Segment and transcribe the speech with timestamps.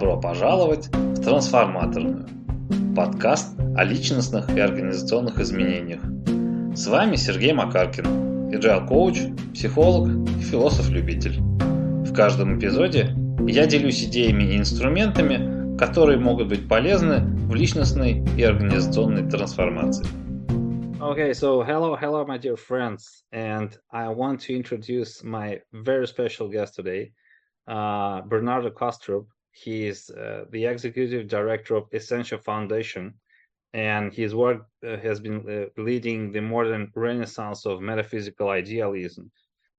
[0.00, 2.26] Добро пожаловать в Трансформаторную.
[2.96, 6.00] Подкаст о личностных и организационных изменениях.
[6.74, 9.18] С вами Сергей Макаркин, agile коуч,
[9.52, 11.42] психолог и философ-любитель.
[11.42, 13.14] В каждом эпизоде
[13.46, 20.06] я делюсь идеями и инструментами, которые могут быть полезны в личностной и организационной трансформации.
[20.98, 26.48] Okay, so hello, hello, my dear friends, and I want to introduce my very special
[26.48, 27.12] guest today,
[27.68, 29.26] uh, Bernardo Kostrup.
[29.52, 33.14] He is uh, the executive director of Essentia Foundation,
[33.72, 39.30] and his work uh, has been uh, leading the modern renaissance of metaphysical idealism,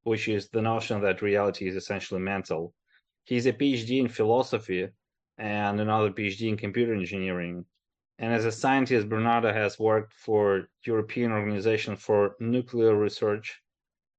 [0.03, 2.73] which is the notion that reality is essentially mental.
[3.25, 4.89] He's a PhD in philosophy
[5.37, 7.65] and another PhD in computer engineering.
[8.19, 13.61] And as a scientist, Bernardo has worked for European Organization for Nuclear Research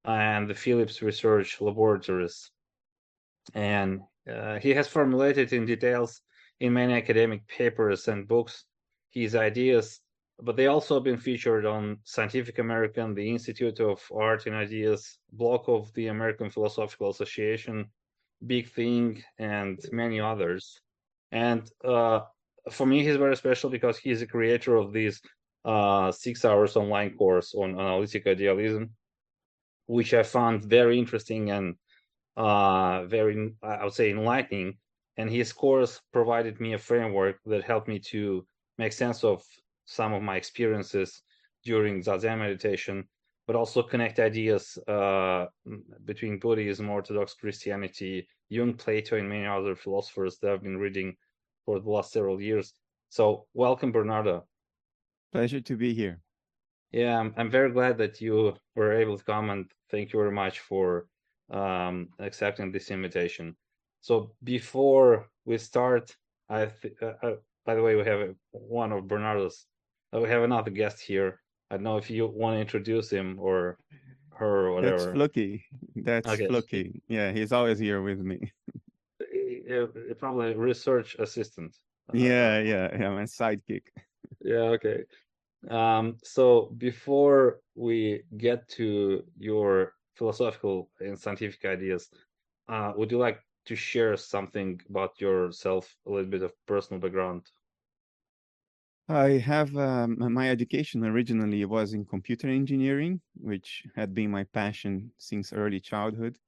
[0.05, 2.51] and the Philips Research Laboratories.
[3.55, 4.01] And
[4.31, 6.23] uh, he has formulated in details
[6.61, 8.65] in many academic papers and books
[9.11, 10.01] his ideas,
[10.41, 15.19] but they also have been featured on Scientific American, the Institute of Art and Ideas,
[15.33, 17.87] blog of the American Philosophical Association,
[18.47, 20.81] Big Think, and many others.
[21.31, 22.21] And uh,
[22.71, 25.21] for me, he's very special because he's a creator of this
[25.65, 28.91] uh, six hours online course on analytic idealism,
[29.87, 31.77] which I found very interesting and
[32.37, 34.79] uh, very, I would say, enlightening.
[35.17, 38.47] And his course provided me a framework that helped me to
[38.79, 39.43] make sense of
[39.85, 41.23] some of my experiences
[41.65, 43.07] during Zazen meditation,
[43.47, 45.47] but also connect ideas uh,
[46.05, 51.15] between Buddhism, Orthodox Christianity, Jung, Plato, and many other philosophers that I've been reading
[51.65, 52.73] for the last several years.
[53.11, 54.47] So, welcome, Bernardo.
[55.33, 56.21] Pleasure to be here.
[56.91, 60.33] Yeah, I'm, I'm very glad that you were able to come, and thank you very
[60.33, 61.07] much for
[61.53, 63.57] um, accepting this invitation.
[64.01, 66.17] So, before we start,
[66.49, 69.67] I th- uh, uh, by the way, we have one of Bernardo's.
[70.15, 71.41] Uh, we have another guest here.
[71.71, 73.79] I don't know if you want to introduce him or
[74.35, 74.97] her or whatever.
[74.97, 75.63] That's Flucky.
[75.97, 76.47] That's okay.
[76.49, 77.01] Flucky.
[77.09, 78.53] Yeah, he's always here with me.
[80.19, 81.77] probably research assistant.
[82.13, 83.83] Yeah, yeah, yeah, my sidekick.
[84.41, 85.05] Yeah, okay.
[85.71, 92.11] Um, so before we get to your philosophical and scientific ideas,
[92.69, 97.47] uh, would you like to share something about yourself, a little bit of personal background?
[99.09, 105.13] I have um, my education originally was in computer engineering, which had been my passion
[105.19, 106.39] since early childhood.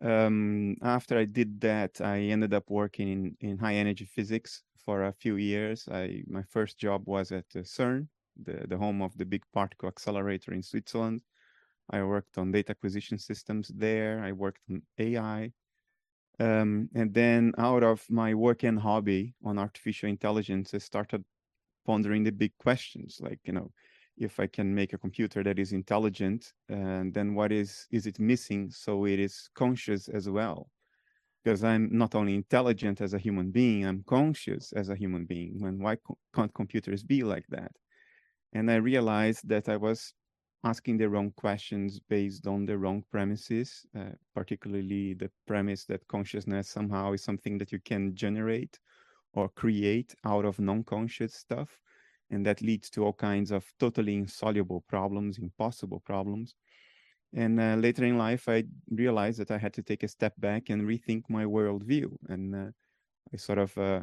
[0.00, 5.04] Um, after I did that, I ended up working in, in high energy physics for
[5.04, 5.88] a few years.
[5.90, 8.08] I my first job was at uh, CERN,
[8.42, 11.22] the, the home of the big particle accelerator in Switzerland.
[11.90, 14.22] I worked on data acquisition systems there.
[14.22, 15.52] I worked on AI.
[16.40, 21.24] Um, and then out of my work and hobby on artificial intelligence, I started
[21.86, 23.70] pondering the big questions like, you know,
[24.16, 28.18] if I can make a computer that is intelligent, and then what is is it
[28.20, 30.70] missing so it is conscious as well?
[31.42, 35.62] Because I'm not only intelligent as a human being, I'm conscious as a human being.
[35.64, 35.98] And why
[36.34, 37.72] can't computers be like that?
[38.52, 40.14] And I realized that I was
[40.64, 46.68] asking the wrong questions based on the wrong premises, uh, particularly the premise that consciousness
[46.68, 48.78] somehow is something that you can generate
[49.34, 51.78] or create out of non-conscious stuff
[52.30, 56.54] and that leads to all kinds of totally insoluble problems, impossible problems.
[57.34, 60.70] And uh, later in life, I realized that I had to take a step back
[60.70, 62.16] and rethink my worldview.
[62.28, 62.70] And uh,
[63.32, 64.02] I sort of uh,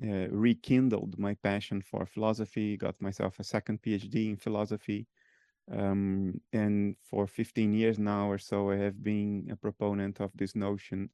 [0.00, 5.06] uh rekindled my passion for philosophy, got myself a second PhD in philosophy.
[5.70, 10.54] Um, and for 15 years now or so, I have been a proponent of this
[10.54, 11.10] notion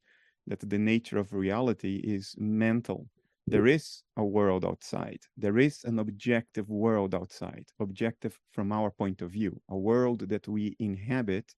[0.47, 3.07] that the nature of reality is mental
[3.47, 5.19] there is a world outside.
[5.37, 10.47] There is an objective world outside, objective from our point of view, a world that
[10.47, 11.53] we inhabit.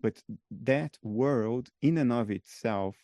[0.00, 2.96] But that world, in and of itself,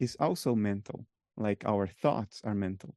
[0.00, 2.94] is also mental, like our thoughts are mental.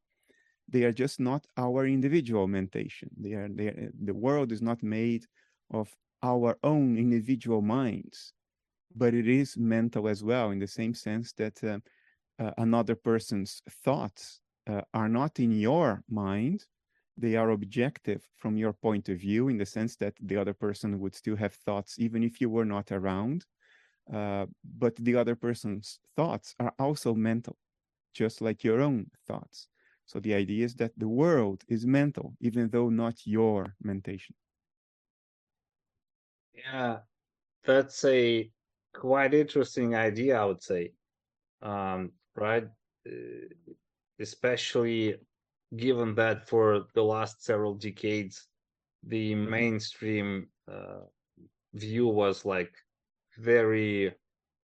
[0.67, 3.11] They are just not our individual mentation.
[3.17, 5.25] They are, they are, the world is not made
[5.71, 8.33] of our own individual minds,
[8.95, 11.79] but it is mental as well, in the same sense that uh,
[12.39, 16.65] uh, another person's thoughts uh, are not in your mind.
[17.17, 20.99] They are objective from your point of view in the sense that the other person
[20.99, 23.45] would still have thoughts even if you were not around
[24.11, 24.45] uh,
[24.77, 27.57] but the other person's thoughts are also mental
[28.13, 29.67] just like your own thoughts.
[30.05, 34.35] So the idea is that the world is mental even though not your mentation
[36.55, 36.97] yeah
[37.65, 38.49] that's a
[38.93, 40.91] quite interesting idea i would say
[41.61, 42.67] um, right
[43.07, 43.47] uh,
[44.19, 45.15] especially
[45.75, 48.47] given that for the last several decades,
[49.03, 51.05] the mainstream uh,
[51.73, 52.73] view was like
[53.37, 54.13] very,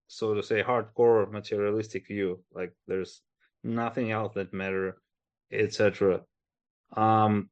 [0.07, 2.43] so to say, hardcore materialistic view.
[2.53, 3.21] Like there's
[3.63, 4.97] nothing else that matter,
[5.51, 6.21] etc.
[6.95, 7.49] Um,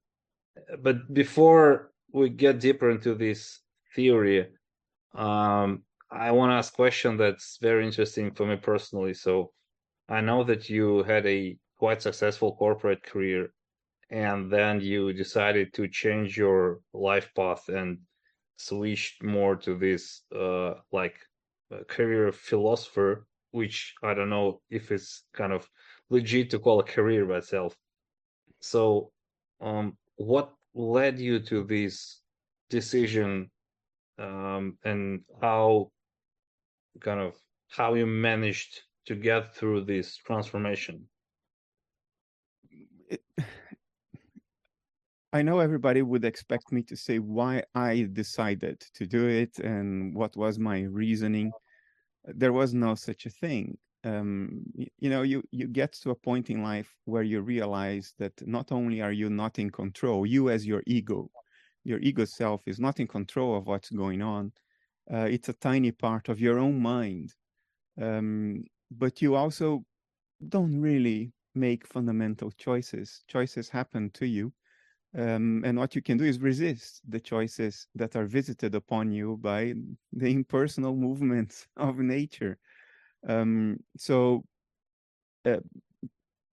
[0.81, 3.59] but before we get deeper into this
[3.95, 4.47] theory,
[5.15, 9.13] um, I want to ask a question that's very interesting for me personally.
[9.13, 9.51] So
[10.07, 13.51] I know that you had a quite successful corporate career
[14.09, 17.99] and then you decided to change your life path and
[18.57, 21.15] switched more to this uh, like
[21.71, 25.67] uh, career philosopher which i don't know if it's kind of
[26.09, 27.75] legit to call a career by itself
[28.59, 29.11] so
[29.61, 32.21] um, what led you to this
[32.69, 33.49] decision
[34.19, 35.91] um, and how
[36.99, 37.35] kind of
[37.69, 41.07] how you managed to get through this transformation
[45.31, 50.15] I know everybody would expect me to say why I decided to do it and
[50.15, 51.51] what was my reasoning.
[52.25, 53.77] There was no such a thing.
[54.03, 58.13] Um, you, you know, you you get to a point in life where you realize
[58.17, 61.29] that not only are you not in control, you as your ego,
[61.89, 64.53] your ego self is not in control of what's going on.
[65.11, 67.35] Uh, it's a tiny part of your own mind,
[68.01, 69.83] um, but you also
[70.49, 73.23] don't really make fundamental choices.
[73.27, 74.53] Choices happen to you
[75.17, 79.37] um, and what you can do is resist the choices that are visited upon you
[79.37, 79.73] by
[80.13, 82.59] the impersonal movements of nature.
[83.27, 84.43] Um, so,
[85.45, 85.59] uh,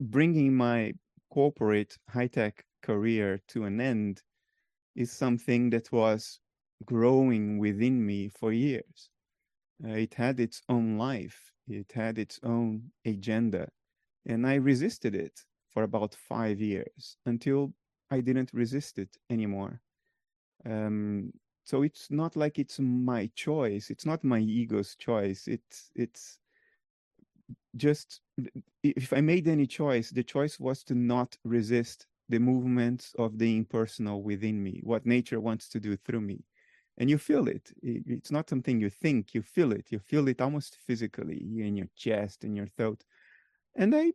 [0.00, 0.94] bringing my
[1.30, 4.22] corporate high tech career to an end
[4.96, 6.40] is something that was
[6.84, 9.10] growing within me for years.
[9.84, 13.68] Uh, it had its own life, it had its own agenda,
[14.24, 15.40] and I resisted it
[15.70, 17.74] for about five years until
[18.10, 19.80] I didn't resist it anymore.
[20.64, 21.32] Um,
[21.64, 23.90] so it's not like it's my choice.
[23.90, 25.46] It's not my ego's choice.
[25.48, 26.38] It's it's
[27.76, 28.20] just
[28.82, 33.56] if I made any choice, the choice was to not resist the movements of the
[33.56, 36.44] impersonal within me, what nature wants to do through me.
[36.98, 37.72] And you feel it.
[37.82, 39.86] It's not something you think, you feel it.
[39.90, 43.04] You feel it almost physically in your chest, in your throat.
[43.74, 44.12] And I,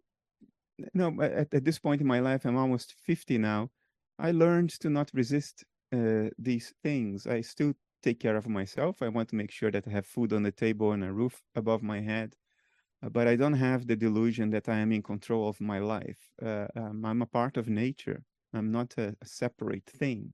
[0.93, 3.69] no, at, at this point in my life, I'm almost 50 now.
[4.17, 7.27] I learned to not resist uh, these things.
[7.27, 9.01] I still take care of myself.
[9.01, 11.41] I want to make sure that I have food on the table and a roof
[11.55, 12.35] above my head.
[13.03, 16.29] Uh, but I don't have the delusion that I am in control of my life.
[16.41, 18.23] Uh, um, I'm a part of nature.
[18.53, 20.33] I'm not a, a, separate thing.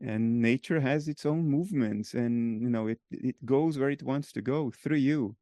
[0.00, 4.30] And nature has its own movements, and you know it it goes where it wants
[4.32, 5.34] to go through you.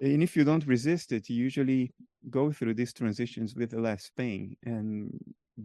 [0.00, 1.92] And if you don't resist it, you usually
[2.30, 4.56] go through these transitions with less pain.
[4.64, 5.12] And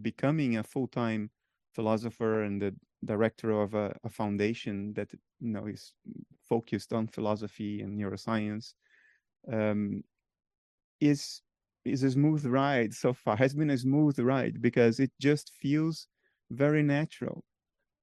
[0.02, 1.30] becoming a full time
[1.74, 2.74] philosopher and the
[3.04, 5.10] director of a, a, foundation that
[5.40, 5.92] you know is
[6.48, 8.74] focused on philosophy and neuroscience
[9.50, 10.02] um,
[11.00, 11.42] is
[11.84, 16.08] is a smooth ride so far has been a smooth ride because it just feels
[16.50, 17.44] very natural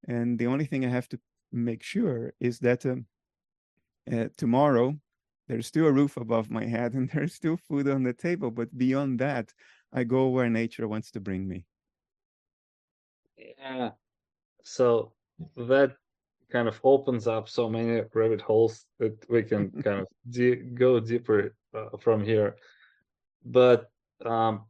[0.08, 1.20] and the only thing i have to
[1.52, 3.06] make sure is that um,
[4.12, 4.96] uh, tomorrow
[5.48, 8.76] there's still a roof above my head and there's still food on the table but
[8.78, 9.54] beyond that
[9.94, 11.66] i go where nature wants to bring me
[13.38, 13.92] yeah.
[14.64, 15.14] So
[15.56, 15.96] that
[16.52, 21.00] kind of opens up so many rabbit holes that we can kind of de- go
[21.00, 22.56] deeper uh, from here.
[23.50, 23.90] But
[24.26, 24.66] um,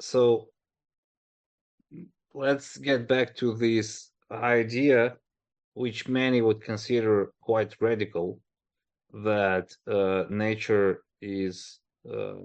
[0.00, 0.48] so
[2.32, 5.16] let's get back to this idea,
[5.74, 8.40] which many would consider quite radical,
[9.12, 11.80] that uh, nature is
[12.10, 12.40] uh,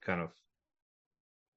[0.00, 0.30] kind of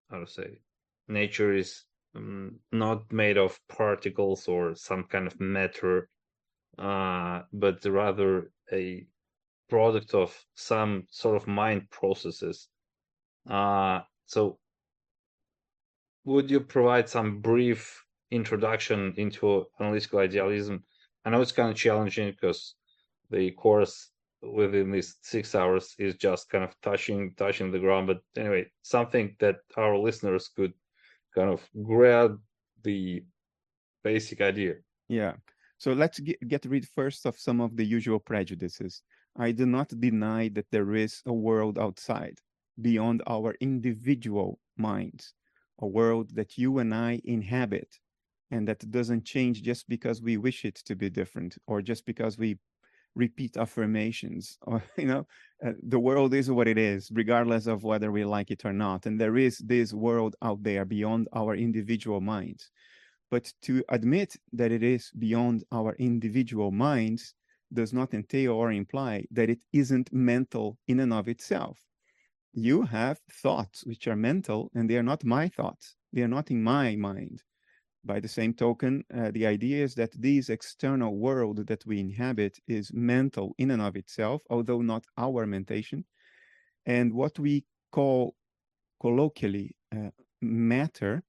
[0.10, 0.60] how to say
[1.08, 1.84] nature is
[2.15, 6.10] um, not made of particles or some kind of matter,
[6.77, 9.05] uh, but rather a
[9.72, 12.68] product of some sort of mind processes.
[13.50, 14.60] Uh, so,
[16.25, 20.84] would you provide some brief introduction into analytical idealism?
[21.24, 22.75] I know it's kind of challenging because
[23.30, 24.12] the course
[24.42, 28.08] within these six hours is just kind of touching touching the ground.
[28.08, 30.74] But anyway, something that our listeners could
[31.34, 32.38] kind of grab
[32.84, 33.24] the
[34.04, 34.74] basic idea.
[35.08, 35.34] Yeah.
[35.78, 39.01] So let's get, get rid first of some of the usual prejudices.
[39.36, 42.40] I do not deny that there is a world outside,
[42.80, 45.34] beyond our individual minds,
[45.80, 48.00] a world that you and I inhabit,
[48.52, 52.38] and that doesn't change just because we wish it to be different or just because
[52.38, 52.60] we
[53.16, 55.26] repeat affirmations or you know
[55.66, 59.06] uh, the world is what it is regardless of whether we like it or not
[59.06, 62.70] and there is this world out there beyond our individual minds.
[63.30, 67.34] But to admit that it is beyond our individual minds
[67.74, 71.80] does not entail or imply that it isn't mental in and of itself.
[72.54, 75.96] You have thoughts which are mental and they are not my thoughts.
[76.12, 77.44] They are not in my mind.
[78.04, 82.58] By the same token, uh, the idea is that this external world that we inhabit
[82.68, 86.04] is mental in and of itself, although not our mentation.
[86.86, 88.36] And what we call
[89.00, 90.10] colloquially uh,
[90.42, 91.24] matter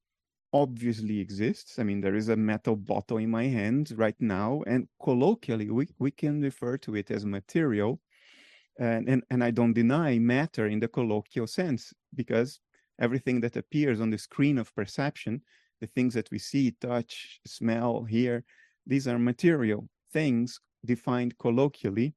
[0.52, 1.78] obviously exists.
[1.78, 5.88] I mean, there is a metal bottle in my hand right now, and colloquially, we,
[5.98, 8.00] we can refer to it as material.
[8.78, 12.60] And, and, and I don't deny matter in the colloquial sense because
[12.98, 15.42] everything that appears on the screen of perception
[15.82, 18.44] the things that we see, touch, smell, hear,
[18.86, 22.14] these are material things defined colloquially.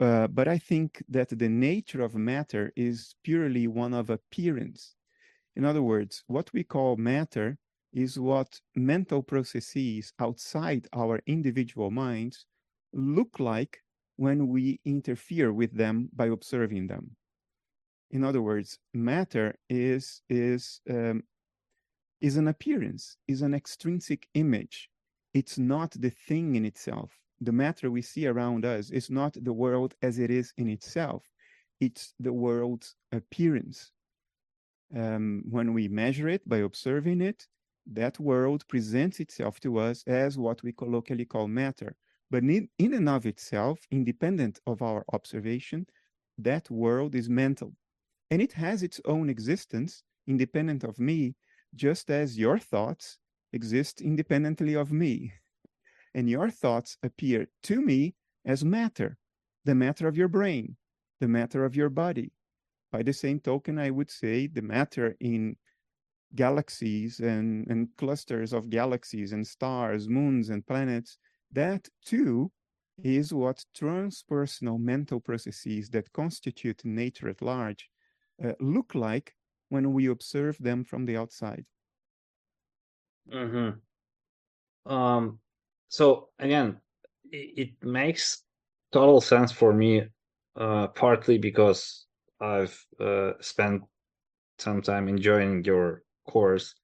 [0.00, 4.94] Uh, but I think that the nature of matter is purely one of appearance.
[5.58, 7.58] In other words, what we call matter
[7.92, 12.46] is what mental processes outside our individual minds
[12.92, 13.82] look like
[14.14, 17.16] when we interfere with them by observing them.
[18.12, 21.24] In other words, matter is is um,
[22.20, 24.88] is an appearance, is an extrinsic image.
[25.34, 27.10] It's not the thing in itself.
[27.40, 31.24] The matter we see around us is not the world as it is in itself.
[31.80, 33.90] It's the world's appearance.
[34.94, 37.46] Um, when we measure it by observing it,
[37.86, 41.94] that world presents itself to us as what we colloquially call matter.
[42.30, 45.86] But in, in and of itself, independent of our observation,
[46.38, 47.74] that world is mental.
[48.30, 51.34] And it has its own existence, independent of me,
[51.74, 53.18] just as your thoughts
[53.52, 55.32] exist independently of me.
[56.14, 58.14] And your thoughts appear to me
[58.44, 59.18] as matter,
[59.64, 60.76] the matter of your brain,
[61.20, 62.32] the matter of your body.
[62.90, 65.56] By the same token, I would say the matter in
[66.34, 71.18] galaxies and, and clusters of galaxies and stars, moons, and planets,
[71.52, 72.50] that too
[73.02, 77.88] is what transpersonal mental processes that constitute nature at large
[78.44, 79.34] uh, look like
[79.68, 81.64] when we observe them from the outside.
[83.32, 84.92] Mm-hmm.
[84.92, 85.38] Um,
[85.88, 86.80] so again,
[87.30, 88.42] it, it makes
[88.92, 90.04] total sense for me,
[90.56, 92.06] uh, partly because
[92.40, 93.82] I've uh, spent
[94.58, 96.74] some time enjoying your course,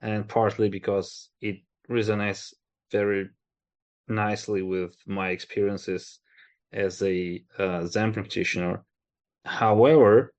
[0.00, 1.56] and partly because it
[1.90, 2.54] resonates
[2.90, 3.28] very
[4.08, 6.20] nicely with my experiences
[6.72, 8.84] as a uh, Zen practitioner.
[9.44, 10.32] However,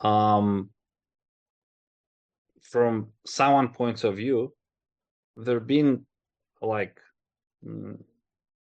[0.00, 0.70] um,
[2.62, 4.54] from someone point of view,
[5.36, 6.06] there have been
[6.62, 7.00] like
[7.66, 7.98] mm,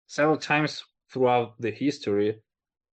[0.08, 2.42] several times throughout the history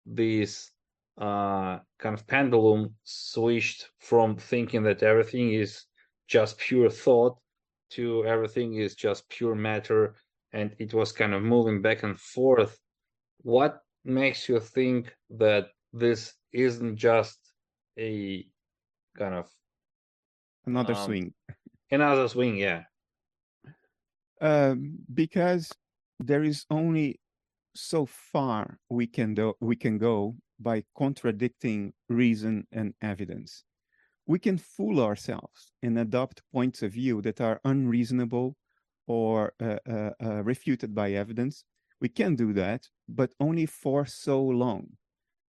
[0.05, 0.71] this
[1.17, 5.85] uh, kind of pendulum switched from thinking that everything is
[6.27, 7.37] just pure thought
[7.91, 10.15] to everything is just pure matter
[10.53, 12.77] and it was kind of moving back and forth
[13.43, 17.39] what makes you think that this isn't just
[17.97, 18.45] a
[19.17, 19.47] kind of
[20.65, 21.33] another um, swing.
[21.91, 22.83] Another swing, yeah.
[24.41, 25.71] Um, because
[26.19, 27.19] there is only
[27.75, 33.63] so far we can do we can go by contradicting reason and evidence.
[34.27, 38.55] We can fool ourselves and adopt points of view that are unreasonable
[39.07, 41.63] or uh, uh, uh, refuted by evidence.
[42.01, 44.87] We can do that, but only for so long.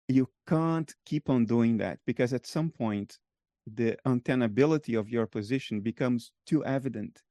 [0.09, 3.19] You can't keep on doing that because at some point
[3.67, 7.23] the untenability of your position becomes too evident.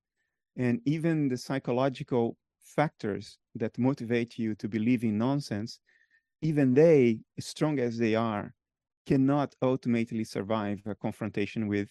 [0.55, 5.79] And even the psychological factors that motivate you to believe in nonsense,
[6.41, 8.53] even they, strong as they are,
[9.05, 11.89] cannot ultimately survive a confrontation with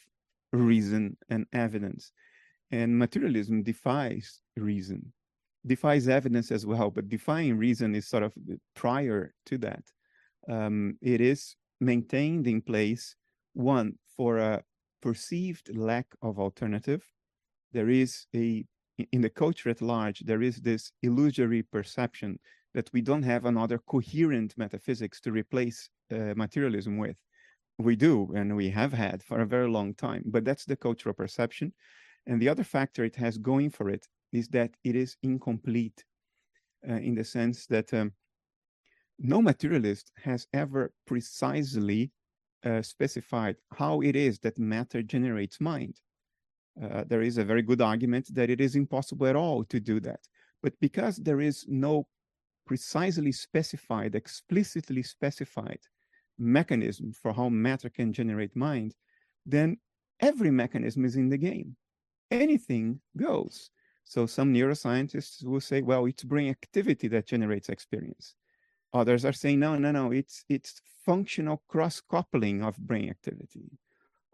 [0.53, 2.13] reason and evidence.
[2.71, 5.13] And materialism defies reason,
[5.67, 8.33] defies evidence as well, but defying reason is sort of
[8.75, 9.83] prior to that.
[10.49, 13.17] Um, it is maintained in place,
[13.55, 14.63] one, for a
[15.03, 17.05] perceived lack of alternative.
[17.73, 18.65] There is a,
[19.13, 22.39] in the culture at large, there is this illusory perception
[22.75, 27.17] that we don't have another coherent metaphysics to replace uh, materialism with.
[27.79, 31.15] We do, and we have had for a very long time, but that's the cultural
[31.15, 31.73] perception.
[32.27, 36.05] And the other factor it has going for it is that it is incomplete
[36.89, 38.13] uh, in the sense that um,
[39.19, 42.11] no materialist has ever precisely
[42.65, 46.01] uh, specified how it is that matter generates mind.
[46.83, 49.99] Uh, there is a very good argument that it is impossible at all to do
[50.01, 50.21] that.
[50.63, 52.07] But because there is no
[52.69, 55.81] precisely specified, explicitly specified
[56.39, 58.95] mechanism for how matter can generate mind,
[59.45, 59.79] then
[60.21, 61.75] every mechanism is in the game.
[62.31, 63.71] Anything goes.
[64.05, 68.35] So some neuroscientists will say, well, it's brain activity that generates experience.
[68.93, 73.69] Others are saying, no, no, no, it's it's functional cross-coupling of brain activity.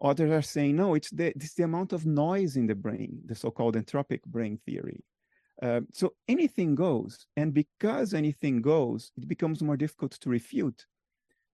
[0.01, 3.35] Others are saying, no, it's the, it's the amount of noise in the brain, the
[3.35, 5.03] so-called entropic brain theory.
[5.61, 7.27] Uh, so anything goes.
[7.37, 10.85] And because anything goes, it becomes more difficult to refute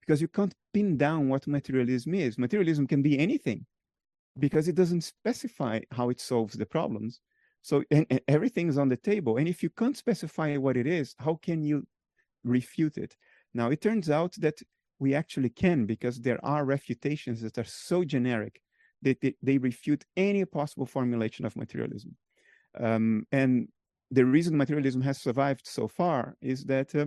[0.01, 2.37] because you can't pin down what materialism is.
[2.37, 3.65] Materialism can be anything
[4.39, 7.21] because it doesn't specify how it solves the problems.
[7.61, 9.37] So and, and everything is on the table.
[9.37, 11.85] And if you can't specify what it is, how can you
[12.43, 13.15] refute it?
[13.53, 14.59] Now, it turns out that
[14.99, 18.61] we actually can because there are refutations that are so generic
[19.01, 22.15] that they, they refute any possible formulation of materialism.
[22.79, 23.67] Um, and
[24.11, 27.05] the reason materialism has survived so far is that uh,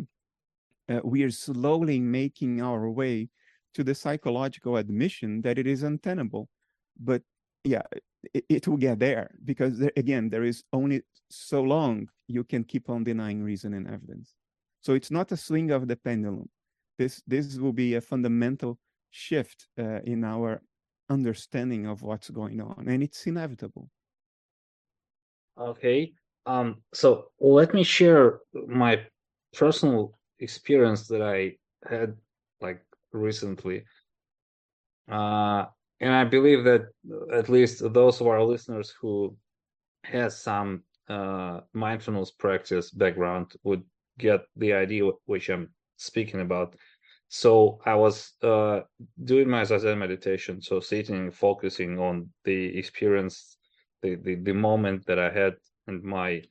[0.89, 3.29] uh, we are slowly making our way
[3.75, 6.49] to the psychological admission that it is untenable.
[6.99, 7.23] But
[7.63, 7.83] yeah,
[8.33, 12.65] it, it will get there because there, again, there is only so long you can
[12.65, 14.35] keep on denying reason and evidence.
[14.81, 16.49] So it's not a swing of the pendulum.
[16.99, 18.79] This this will be a fundamental
[19.11, 20.63] shift uh, in our
[21.11, 23.91] understanding of what's going on, and it's inevitable.
[25.59, 26.13] Okay,
[26.47, 29.01] um, so let me share my
[29.55, 31.57] personal experience that I
[31.89, 32.17] had
[32.61, 32.83] like
[33.13, 33.85] recently.
[35.11, 35.67] Uh,
[36.01, 36.89] and I believe that
[37.33, 39.37] at least those of our listeners who
[40.05, 43.83] has some uh, mindfulness practice background would
[44.19, 46.77] get the idea which I'm speaking about.
[47.29, 48.81] So I was uh,
[49.25, 53.57] doing my zazen meditation, so sitting, focusing on the experience,
[54.03, 55.55] the, the the moment that I had
[55.87, 56.43] and my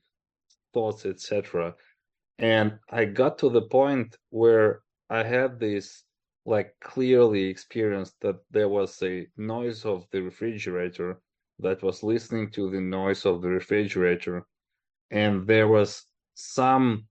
[0.73, 1.75] thoughts, etc.
[2.39, 6.03] And I got to the point where I had this
[6.45, 11.21] like clearly experienced that there was a noise of the refrigerator
[11.59, 14.45] that was listening to the noise of the refrigerator
[15.11, 17.05] and there was some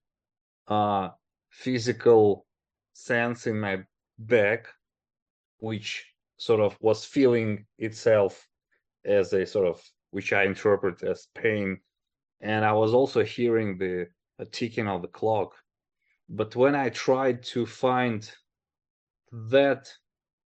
[0.68, 1.08] uh
[1.50, 2.46] physical
[2.92, 3.78] sense in my
[4.18, 4.66] back
[5.58, 6.04] which
[6.36, 8.46] sort of was feeling itself
[9.04, 9.80] as a sort of
[10.10, 11.78] which i interpret as pain
[12.42, 14.08] and I was also hearing the
[14.50, 15.54] ticking of the clock.
[16.28, 18.28] But when I tried to find
[19.30, 19.88] that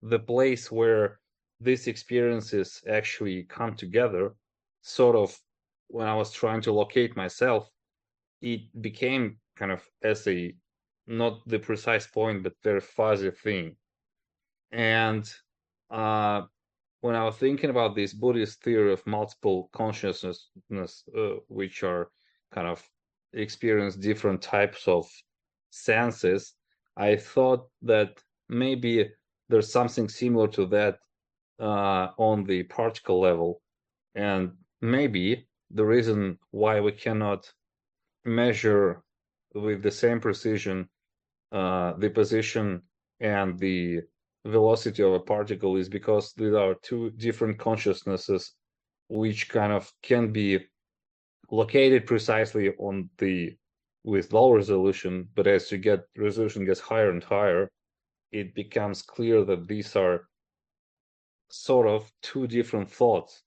[0.02, 1.20] the place where
[1.60, 4.36] these experiences actually come together,
[4.82, 5.38] sort of
[5.88, 7.70] when I was trying to locate myself,
[8.42, 10.54] it became kind of as a
[11.08, 13.76] not the precise point, but very fuzzy thing.
[14.72, 15.32] And
[15.92, 16.44] uh,
[17.06, 20.50] when I was thinking about this Buddhist theory of multiple consciousness,
[21.16, 22.10] uh, which are
[22.52, 22.82] kind of
[23.34, 25.06] experience different types of
[25.70, 26.56] senses,
[26.98, 29.12] I thought that maybe
[29.50, 30.98] there's something similar to that
[31.60, 33.62] uh, on the particle level,
[34.16, 37.54] and maybe the reason why we cannot
[38.24, 39.04] measure
[39.54, 40.90] with the same precision
[41.52, 42.82] uh, the position
[43.20, 44.02] and the
[44.46, 48.54] velocity of a particle is because there are two different consciousnesses
[49.10, 50.60] which kind of can be
[51.52, 53.56] located precisely on the
[54.04, 57.70] with low resolution but as you get resolution gets higher and higher
[58.32, 60.28] it becomes clear that these are
[61.50, 63.44] sort of two different thoughts.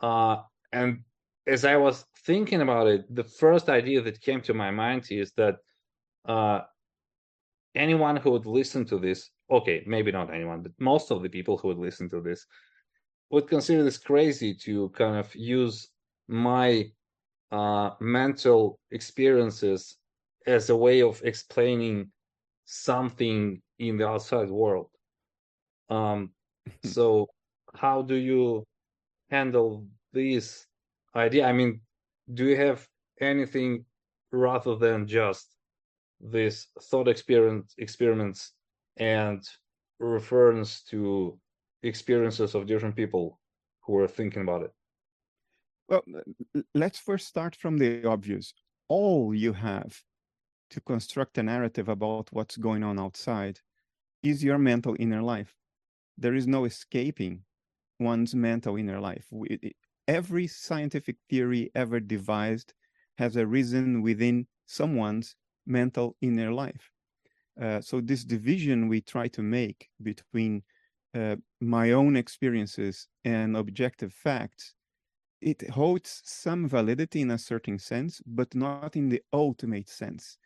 [0.00, 0.36] Uh,
[0.72, 1.00] and
[1.46, 5.32] as i was thinking about it the first idea that came to my mind is
[5.36, 5.56] that
[6.26, 6.60] uh,
[7.74, 11.56] anyone who would listen to this okay, maybe not anyone, but most of the people
[11.58, 12.46] who would listen to this
[13.30, 15.88] would consider this crazy to kind of use
[16.28, 16.90] my
[17.50, 19.96] uh, mental experiences
[20.46, 22.10] as a way of explaining
[22.64, 24.90] something in the outside world.
[25.88, 26.30] Um,
[26.84, 27.28] so,
[27.74, 28.64] how do you
[29.30, 30.66] handle this
[31.14, 31.46] idea?
[31.46, 31.80] I mean,
[32.32, 32.86] do you have
[33.20, 33.84] anything
[34.30, 35.54] rather than just
[36.20, 38.52] this thought experience experiments
[38.96, 39.42] and
[39.98, 41.38] reference to
[41.82, 43.40] experiences of different people
[43.82, 44.72] who are thinking about it?
[45.88, 46.04] Well,
[46.74, 48.54] let's first start from the obvious.
[48.88, 50.02] All you have
[50.70, 53.60] to construct a narrative about what's going on outside
[54.22, 55.56] is your mental inner life.
[56.18, 57.44] There is no escaping
[57.98, 59.30] one's mental inner life.
[60.08, 62.74] Every scientific theory ever devised
[63.18, 66.90] has a reason within someone's mental inner life.
[67.60, 70.62] Uh, so this division we try to make between
[71.14, 74.74] uh, my own experiences and objective facts,
[75.40, 80.38] it holds some validity in a certain sense, but not in the ultimate sense.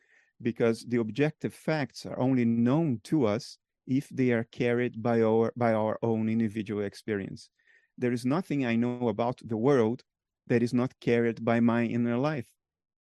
[0.43, 5.53] because the objective facts are only known to us if they are carried by our
[5.57, 7.51] by our own individual experience.
[7.99, 10.05] There is nothing I know about the world
[10.49, 12.51] that is not carried by my inner life.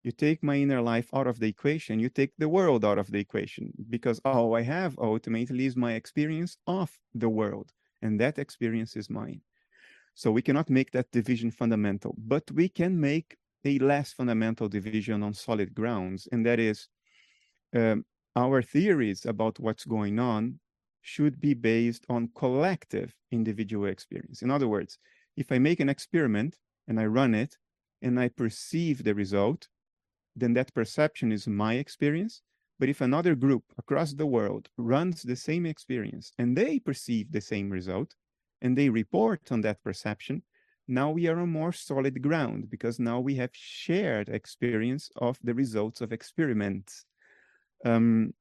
[0.04, 3.12] You take my inner life out of the equation, you take the world out of
[3.12, 8.40] the equation, because all I have ultimately is my experience of the world, and that
[8.40, 9.42] experience is mine.
[10.14, 15.24] So we cannot make that division fundamental, but we can make a less fundamental division
[15.24, 16.88] on solid grounds, and that is
[17.76, 18.06] um,
[18.36, 20.60] our theories about what's going on
[21.02, 24.42] should be based on collective individual experience.
[24.42, 25.00] In other words,
[25.36, 26.58] if I make an experiment
[26.88, 27.58] and I run it
[28.02, 29.68] and I perceive the result,
[30.38, 32.42] then that perception is my experience.
[32.80, 37.42] But if another group across the world runs the same experience and they perceive the
[37.42, 38.14] same result
[38.62, 40.44] and they report on that perception,
[40.88, 45.54] now we are on more solid ground because now we have shared experience of the
[45.54, 47.06] results of experiments.
[47.84, 48.34] Um,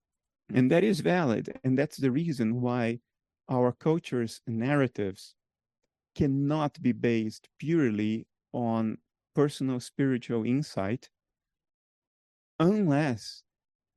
[0.55, 1.59] and that is valid.
[1.65, 3.01] And that's the reason why
[3.49, 5.35] our culture's narratives
[6.15, 8.99] cannot be based purely on
[9.35, 11.09] personal spiritual insight
[12.59, 13.43] unless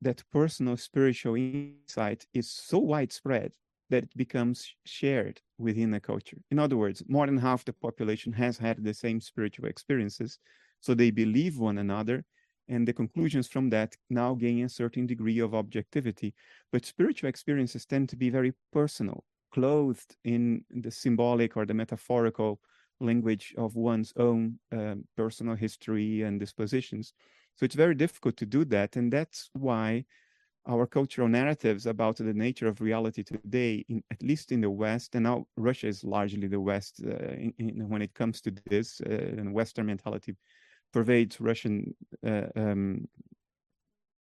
[0.00, 3.52] that personal spiritual insight is so widespread
[3.90, 6.38] that it becomes shared within a culture.
[6.50, 10.38] In other words, more than half the population has had the same spiritual experiences,
[10.80, 12.24] so they believe one another,
[12.68, 16.34] and the conclusions from that now gain a certain degree of objectivity.
[16.72, 22.60] But spiritual experiences tend to be very personal, clothed in the symbolic or the metaphorical
[23.00, 27.12] language of one's own um, personal history and dispositions.
[27.60, 28.96] So it's very difficult to do that.
[28.96, 30.06] And that's why
[30.66, 35.14] our cultural narratives about the nature of reality today, in, at least in the West,
[35.14, 39.02] and now Russia is largely the West uh, in, in, when it comes to this,
[39.02, 40.34] uh, and Western mentality
[40.90, 41.94] pervades Russian,
[42.26, 43.06] uh, um,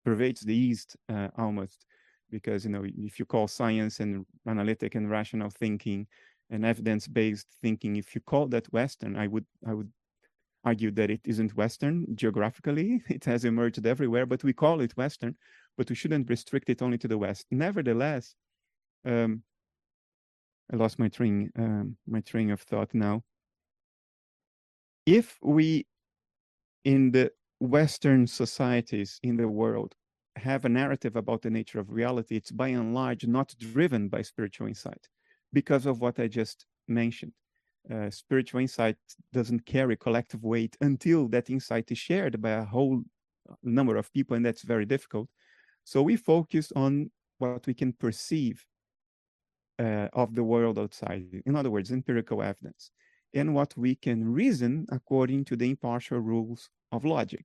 [0.05, 1.87] pervades the East uh, almost,
[2.31, 6.07] because you know if you call science and analytic and rational thinking
[6.51, 9.91] and evidence-based thinking, if you call that Western, I would I would
[10.65, 13.03] argue that it isn't Western geographically.
[13.09, 15.37] It has emerged everywhere, but we call it Western,
[15.77, 17.47] but we shouldn't restrict it only to the West.
[17.51, 18.35] Nevertheless,
[19.05, 19.43] um,
[20.73, 23.23] I lost my train, um, my train of thought now.
[25.07, 25.87] If we,
[26.85, 29.95] in the Western societies in the world,
[30.37, 34.23] have a narrative about the nature of reality, it's by and large not driven by
[34.23, 35.09] spiritual insight
[35.53, 37.33] because of what I just mentioned
[37.93, 38.97] uh, spiritual insight
[39.33, 43.03] doesn't carry collective weight until that insight is shared by a whole
[43.63, 45.29] number of people, and that's very difficult.
[45.85, 48.65] So we focus on what we can perceive
[49.79, 51.43] uh, of the world outside.
[51.45, 52.91] In other words, empirical evidence,
[53.35, 57.45] and what we can reason according to the impartial rules of logic,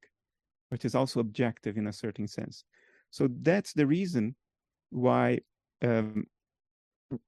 [0.69, 2.63] which is also objective in a certain sense.
[3.11, 4.35] So that's the reason
[4.91, 5.39] why
[5.81, 6.25] um,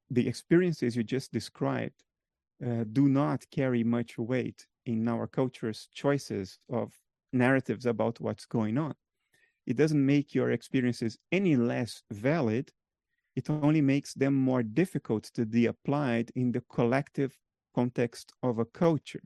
[0.10, 2.04] the experiences you just described
[2.66, 6.94] uh, do not carry much weight in our culture's choices of
[7.34, 8.94] narratives about what's going on.
[9.66, 12.72] It doesn't make your experiences any less valid.
[13.36, 17.38] It only makes them more difficult to be applied in the collective
[17.74, 19.24] context of a culture.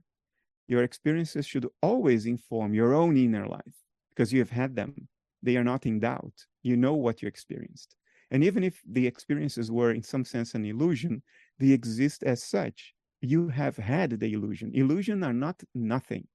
[0.67, 3.77] Your experiences should always inform your own inner life
[4.09, 5.07] because you have had them.
[5.41, 6.45] They are not in doubt.
[6.63, 7.95] You know what you experienced.
[8.31, 11.21] And even if the experiences were, in some sense, an illusion,
[11.59, 12.94] they exist as such
[13.25, 14.71] you have had the illusion.
[14.73, 16.27] Illusion are not nothing.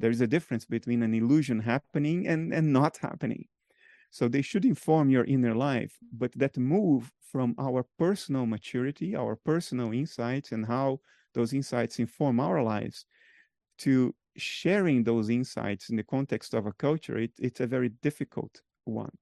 [0.00, 3.46] There is a difference between an illusion happening and, and not happening.
[4.10, 9.36] So they should inform your inner life, but that move from our personal maturity, our
[9.36, 11.00] personal insights, and how
[11.34, 13.06] those insights inform our lives
[13.78, 18.60] to sharing those insights in the context of a culture, it, it's a very difficult
[18.84, 19.12] one.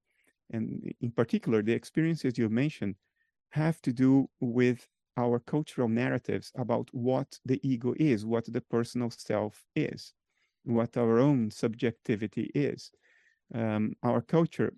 [0.51, 2.96] And in particular, the experiences you mentioned
[3.51, 9.11] have to do with our cultural narratives about what the ego is, what the personal
[9.11, 10.12] self is,
[10.64, 12.90] what our own subjectivity is.
[13.55, 14.73] Um, our culture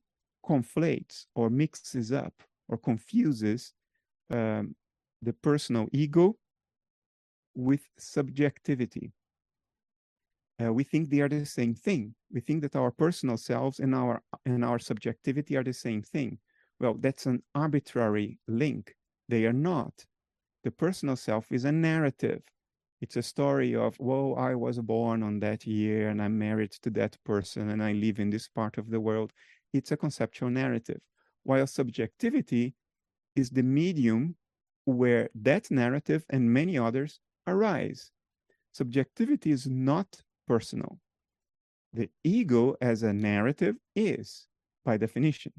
[0.45, 2.35] conflates or mixes up
[2.69, 3.73] or confuses
[4.31, 4.75] um,
[5.21, 6.37] the personal ego
[7.55, 9.13] with subjectivity.
[10.63, 12.15] Uh, we think they are the same thing.
[12.33, 16.39] We think that our personal selves and our and our subjectivity are the same thing.
[16.81, 18.95] Well, that's an arbitrary link.
[19.29, 19.93] They are not
[20.65, 22.43] the personal self is a narrative.
[23.01, 26.91] It's a story of, whoa, I was born on that year and I'm married to
[26.91, 29.33] that person and I live in this part of the world.
[29.73, 31.01] It's a conceptual narrative.
[31.43, 32.75] While subjectivity
[33.35, 34.37] is the medium
[34.85, 38.11] where that narrative and many others arise.
[38.73, 40.99] Subjectivity is not personal.
[41.93, 44.47] The ego as a narrative is.
[44.85, 45.53] by definition.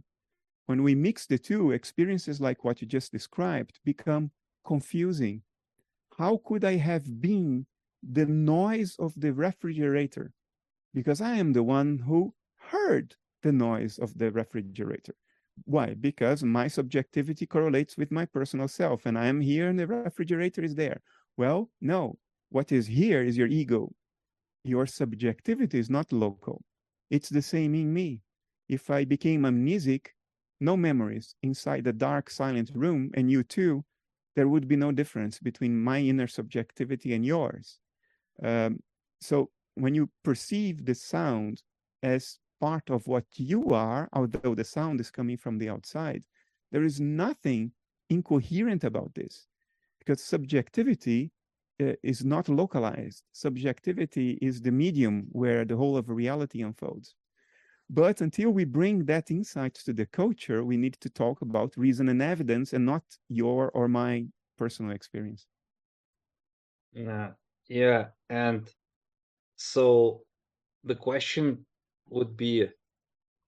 [0.66, 4.32] When we mix the two, experiences like what you just described become
[4.66, 5.42] confusing.
[6.18, 7.66] How could I have been
[8.02, 10.32] the noise of the refrigerator?
[10.94, 15.16] Because I am the one who heard the noise of the refrigerator.
[15.66, 15.94] Why?
[15.94, 20.64] Because my subjectivity correlates with my personal self, and I am here and the refrigerator
[20.64, 21.02] is there.
[21.38, 22.18] Well, no.
[22.50, 23.92] What is here is your ego.
[24.64, 26.64] Your subjectivity is not local.
[27.10, 28.22] It's the same in me.
[28.70, 30.08] If I became amnesic,
[30.60, 33.84] no memories inside the dark, silent room, and you too,
[34.36, 37.80] there would be no difference between my inner subjectivity and yours.
[38.42, 38.80] Um,
[39.22, 41.62] so when you perceive the sound
[42.02, 46.24] as part of what you are, although the sound is coming from the outside,
[46.72, 47.72] there is nothing
[48.10, 49.48] incoherent about this
[50.00, 51.32] because subjectivity
[51.82, 53.24] uh, is not localized.
[53.32, 57.16] Subjectivity is the medium where the whole of reality unfolds.
[57.90, 62.10] But until we bring that insight to the culture, we need to talk about reason
[62.10, 64.26] and evidence and not your or my
[64.58, 65.48] personal experience.
[66.94, 67.32] Yeah,
[67.68, 68.08] yeah.
[68.30, 68.70] And
[69.56, 70.24] so
[70.84, 71.66] the question
[72.10, 72.68] would be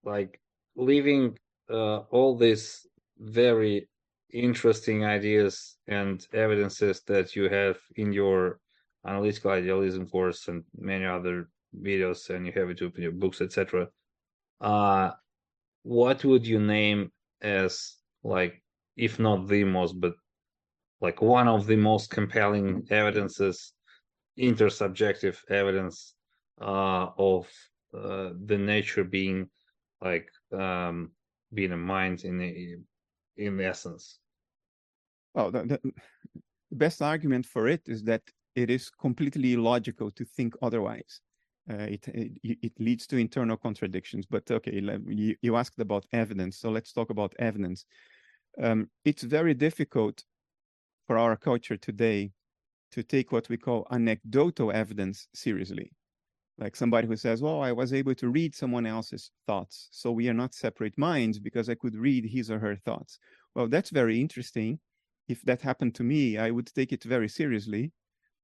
[0.04, 0.40] like
[0.76, 1.38] leaving
[1.70, 2.86] uh, all these
[3.18, 3.90] very
[4.32, 8.60] interesting ideas and evidences that you have in your
[9.06, 11.50] analytical idealism course and many other
[11.82, 13.88] videos and you have it in your books etc
[14.62, 15.12] uh
[15.84, 18.64] what would you name as like
[18.98, 20.14] if not the most but
[21.02, 23.74] like one of the most compelling evidences
[24.40, 26.16] intersubjective evidence
[26.62, 27.48] uh of
[27.94, 29.50] uh, the nature being
[30.02, 31.12] like um
[31.54, 32.78] being a mind in the
[33.38, 34.20] in essence?
[35.34, 35.94] Well the, the
[36.72, 38.22] best argument for it is that
[38.56, 41.22] it is completely illogical to think otherwise
[41.70, 44.26] uh, it, it, it leads to internal contradictions.
[44.26, 47.86] But okay, you, you asked about evidence, so let's talk about evidence.
[48.62, 50.24] Um, it's very difficult
[51.08, 52.32] for our culture today
[52.92, 55.92] to take what we call anecdotal evidence seriously.
[56.58, 60.30] Like somebody who says, "Well, I was able to read someone else's thoughts, so we
[60.30, 63.20] are not separate minds because I could read his or her thoughts."
[63.56, 64.80] Well, that's very interesting.
[65.28, 67.92] If that happened to me, I would take it very seriously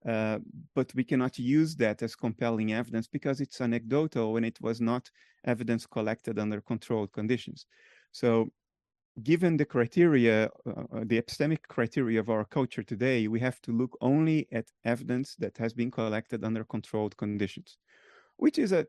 [0.08, 0.40] uh,
[0.74, 5.10] but we cannot use that as compelling evidence because it's anecdotal and it was not
[5.46, 7.66] evidence collected under controlled conditions.
[8.12, 8.52] So
[9.24, 13.72] given the criteria, uh, uh, the epistemic criteria of our culture today, we have to
[13.72, 17.78] look only at evidence that has been collected under controlled conditions,
[18.38, 18.88] which is a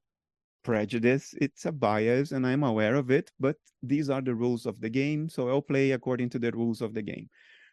[0.62, 4.80] prejudice, it's a bias, and I'm aware of it, but these are the rules of
[4.80, 7.28] the game, so I'll play according to the rules of the game.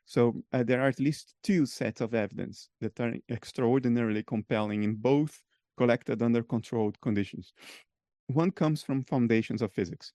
[0.10, 4.96] So uh, there are at least two sets of evidence that are extraordinarily compelling in
[4.96, 5.40] both
[5.78, 7.54] collected under controlled conditions.
[8.26, 10.12] One comes from foundations of physics.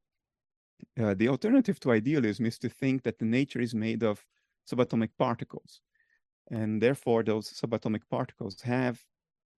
[1.00, 4.20] Uh, the alternative to idealism is to think that the nature is made of
[4.68, 5.80] subatomic particles.
[6.50, 9.00] And therefore, those subatomic particles have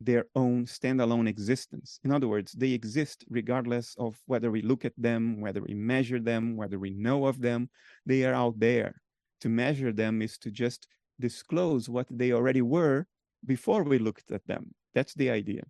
[0.03, 1.99] their own standalone existence.
[2.05, 6.21] In other words, they exist regardless of whether we look at them, whether we measure
[6.21, 7.71] them, whether we know of them.
[8.05, 9.01] They are out there
[9.41, 10.89] to measure them is to just
[11.21, 13.07] disclose what they already were
[13.45, 14.75] before we looked at them.
[14.95, 15.65] That's the idea.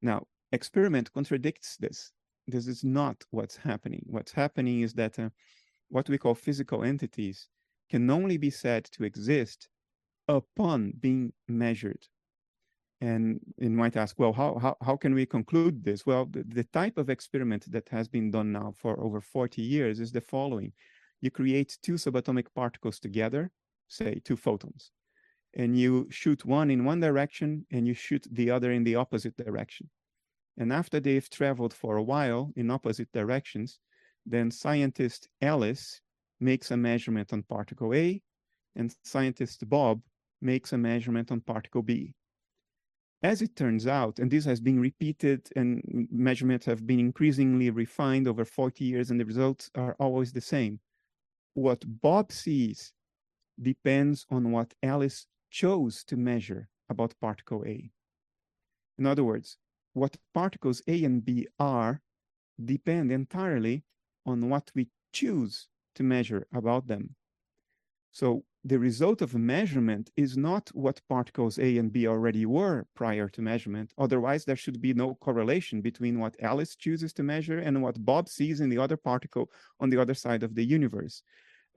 [0.00, 2.12] Now, experiment contradicts this.
[2.46, 4.04] This is not what's happening.
[4.06, 5.30] What's happening is that uh,
[5.88, 7.48] what we call physical entities
[7.90, 9.68] can only be said to exist
[10.28, 12.06] upon being measured.
[13.00, 16.06] And you might ask, well, how, how, how can we conclude this?
[16.06, 19.98] Well, the, the type of experiment that has been done now for over 40 years
[19.98, 20.72] is the following
[21.22, 23.50] you create two subatomic particles together,
[23.88, 24.90] say two photons,
[25.54, 29.36] and you shoot one in one direction and you shoot the other in the opposite
[29.36, 29.88] direction.
[30.58, 33.78] And after they've traveled for a while in opposite directions,
[34.26, 36.00] then scientist Alice
[36.40, 38.20] makes a measurement on particle A,
[38.74, 40.02] and scientist Bob
[40.40, 42.14] makes a measurement on particle B.
[43.22, 48.26] As it turns out, and this has been repeated and measurements have been increasingly refined
[48.26, 50.80] over 40 years, and the results are always the same
[51.54, 52.92] what Bob sees
[53.60, 57.90] depends on what Alice chose to measure about particle A.
[58.98, 59.58] In other words,
[59.92, 62.00] what particles A and B are
[62.62, 63.84] depend entirely
[64.24, 67.14] on what we choose to measure about them.
[68.12, 73.28] So the result of measurement is not what particles A and B already were prior
[73.28, 73.92] to measurement.
[73.98, 78.28] Otherwise, there should be no correlation between what Alice chooses to measure and what Bob
[78.28, 81.22] sees in the other particle on the other side of the universe.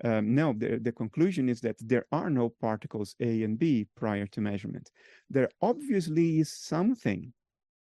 [0.04, 4.28] Um, no, the, the conclusion is that there are no particles A and B prior
[4.28, 4.92] to measurement.
[5.30, 7.34] There obviously is something.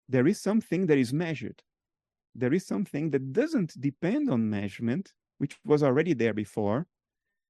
[0.09, 1.61] There is something that is measured.
[2.35, 6.87] there is something that doesn't depend on measurement, which was already there before,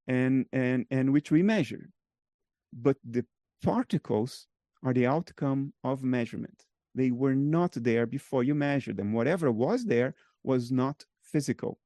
[0.06, 1.90] and and and which we measure.
[2.72, 3.24] But the
[3.62, 4.46] particles
[4.82, 6.64] are the outcome of measurement.
[6.94, 9.12] They were not there before you measured them.
[9.12, 11.78] Whatever was there was not physical.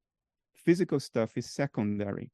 [0.54, 2.30] Physical stuff is secondary.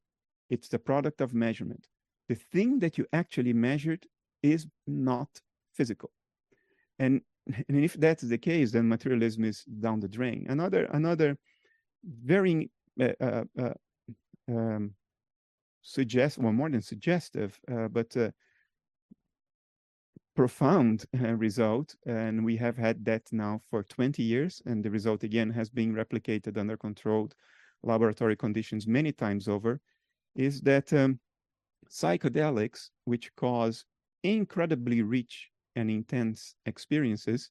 [0.48, 1.86] It's the product of measurement.
[2.28, 4.06] The thing that you actually measured
[4.42, 5.28] is not
[5.74, 6.10] physical.
[6.98, 7.20] And,
[7.68, 10.46] and if that's the case, then materialism is down the drain.
[10.48, 11.36] Another, another
[12.04, 13.74] very uh, uh, uh,
[14.48, 14.94] um,
[15.82, 18.30] suggest, well, more than suggestive, uh, but uh,
[20.34, 25.22] profound uh, result, and we have had that now for 20 years, and the result
[25.24, 27.34] again has been replicated under controlled
[27.82, 29.80] laboratory conditions many times over,
[30.34, 31.18] is that um,
[31.90, 33.84] psychedelics, which cause
[34.22, 37.50] incredibly rich and intense experiences,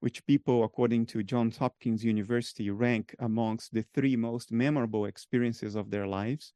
[0.00, 5.90] which people, according to Johns Hopkins University, rank amongst the three most memorable experiences of
[5.90, 6.52] their lives,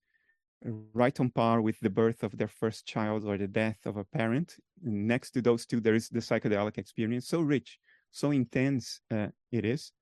[0.64, 4.04] right on par with the birth of their first child or the death of a
[4.04, 4.56] parent.
[4.84, 7.78] And next to those two, there is the psychedelic experience, so rich,
[8.10, 9.92] so intense uh, it is.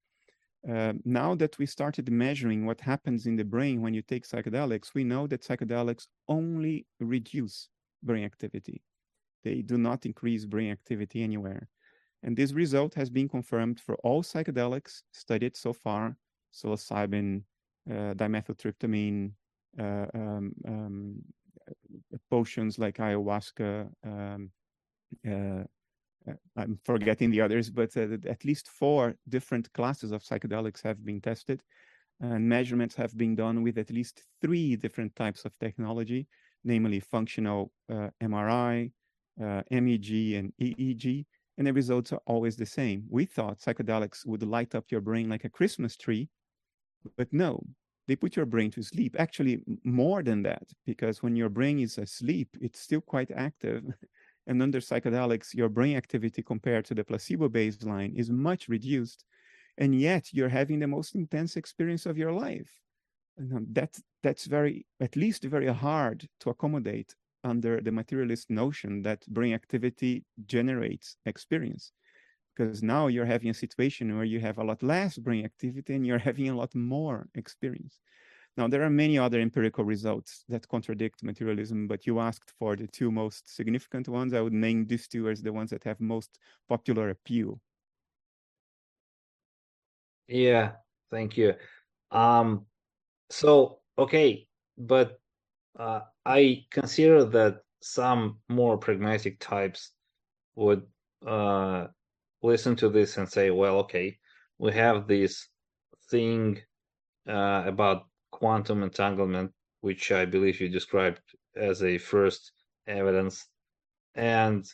[0.68, 4.94] Uh, now that we started measuring what happens in the brain when you take psychedelics,
[4.94, 7.68] we know that psychedelics only reduce
[8.02, 8.82] brain activity.
[9.44, 11.68] They do not increase brain activity anywhere.
[12.22, 16.16] And this result has been confirmed for all psychedelics studied so far,
[16.52, 17.42] psilocybin,
[17.88, 19.32] uh, dimethyltryptamine,
[19.78, 21.22] uh, um, um,
[22.30, 23.88] potions like ayahuasca.
[24.04, 24.50] Um,
[25.26, 25.64] uh,
[26.28, 31.20] uh, I'm forgetting the others, but at least four different classes of psychedelics have been
[31.20, 31.62] tested,
[32.20, 36.26] and measurements have been done with at least three different types of technology,
[36.64, 37.70] namely functional
[38.20, 38.90] MRI,
[39.38, 41.26] MEG, and EEG
[41.58, 43.04] and the results are always the same.
[43.08, 46.28] We thought psychedelics would light up your brain like a Christmas tree,
[47.16, 47.62] but no,
[48.06, 49.16] they put your brain to sleep.
[49.18, 53.82] Actually, more than that, because when your brain is asleep, it's still quite active.
[54.46, 59.24] and under psychedelics, your brain activity compared to the placebo baseline is much reduced.
[59.78, 62.70] And yet you're having the most intense experience of your life.
[63.36, 67.14] And um, that, that's very, at least very hard to accommodate
[67.44, 71.92] under the materialist notion that brain activity generates experience
[72.56, 76.06] because now you're having a situation where you have a lot less brain activity and
[76.06, 78.00] you're having a lot more experience.
[78.56, 82.86] Now, there are many other empirical results that contradict materialism, but you asked for the
[82.86, 84.32] two most significant ones.
[84.32, 87.60] I would name these two as the ones that have most popular appeal.
[90.26, 90.72] Yeah,
[91.10, 91.54] thank you.
[92.10, 92.64] Um,
[93.28, 95.20] so, okay, but
[95.78, 99.92] uh, I consider that some more pragmatic types
[100.54, 100.82] would
[101.26, 101.88] uh,
[102.42, 104.18] listen to this and say, well, okay,
[104.58, 105.48] we have this
[106.10, 106.58] thing
[107.28, 111.20] uh, about quantum entanglement, which I believe you described
[111.56, 112.52] as a first
[112.86, 113.46] evidence.
[114.14, 114.64] And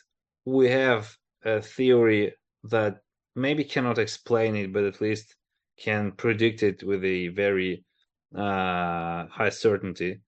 [0.45, 2.33] we have a theory
[2.65, 3.01] that
[3.35, 5.35] maybe cannot explain it, but at least
[5.77, 7.83] can predict it with a very
[8.35, 10.21] uh, high certainty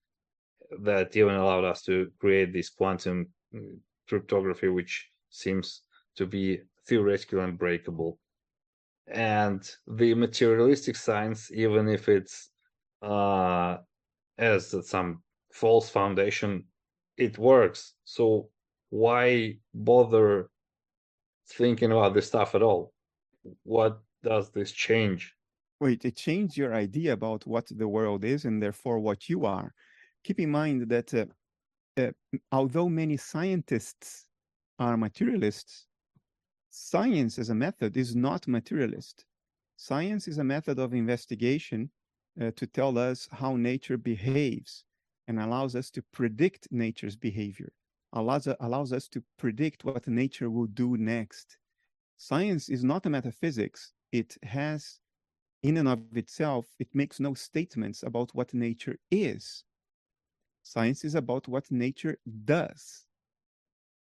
[0.82, 5.82] that even allowed us to create this quantum mm, cryptography, which seems
[6.16, 8.18] to be theoretical and breakable.
[9.08, 12.50] And the materialistic science, even if it's
[13.02, 13.78] uh,
[14.38, 15.22] as some
[15.52, 16.64] false foundation,
[17.16, 17.94] it works.
[18.04, 18.50] So
[18.90, 20.50] why bother
[21.48, 22.92] thinking about this stuff at all?
[23.62, 25.34] What does this change?
[25.80, 29.72] Wait, it changed your idea about what the world is and therefore what you are.
[30.24, 31.26] Keep in mind that uh,
[31.98, 32.10] uh,
[32.50, 34.26] although many scientists
[34.78, 35.86] are materialists,
[36.76, 39.24] science as a method is not materialist.
[39.76, 41.90] Science is a method of investigation
[42.40, 44.84] uh, to tell us how nature behaves
[45.26, 47.72] and allows us to predict nature's behavior,
[48.12, 51.56] allows, allows us to predict what nature will do next.
[52.18, 53.92] Science is not a metaphysics.
[54.12, 55.00] It has,
[55.62, 59.64] in and of itself, it makes no statements about what nature is.
[60.62, 63.05] Science is about what nature does.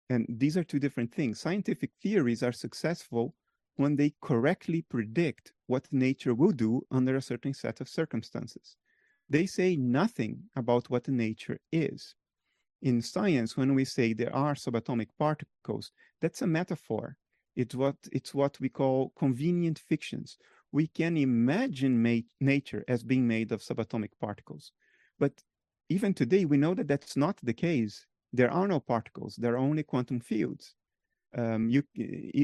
[0.10, 1.40] And these are two different things.
[1.40, 3.36] Scientific theories are successful
[3.76, 8.78] when they correctly predict what nature will do under a certain set of circumstances.
[9.30, 12.16] They say nothing about what nature is.
[12.82, 15.92] In science, when we say there are subatomic particles,
[16.22, 17.18] that's a metaphor.
[17.56, 20.38] It's what, it's what we call convenient fictions.
[20.72, 24.72] We can imagine nature as being made of subatomic particles.
[25.18, 25.42] But
[25.90, 29.58] even today, we know that that's not the case there are no particles, there are
[29.58, 30.76] only quantum fields.
[31.38, 31.84] Um, you,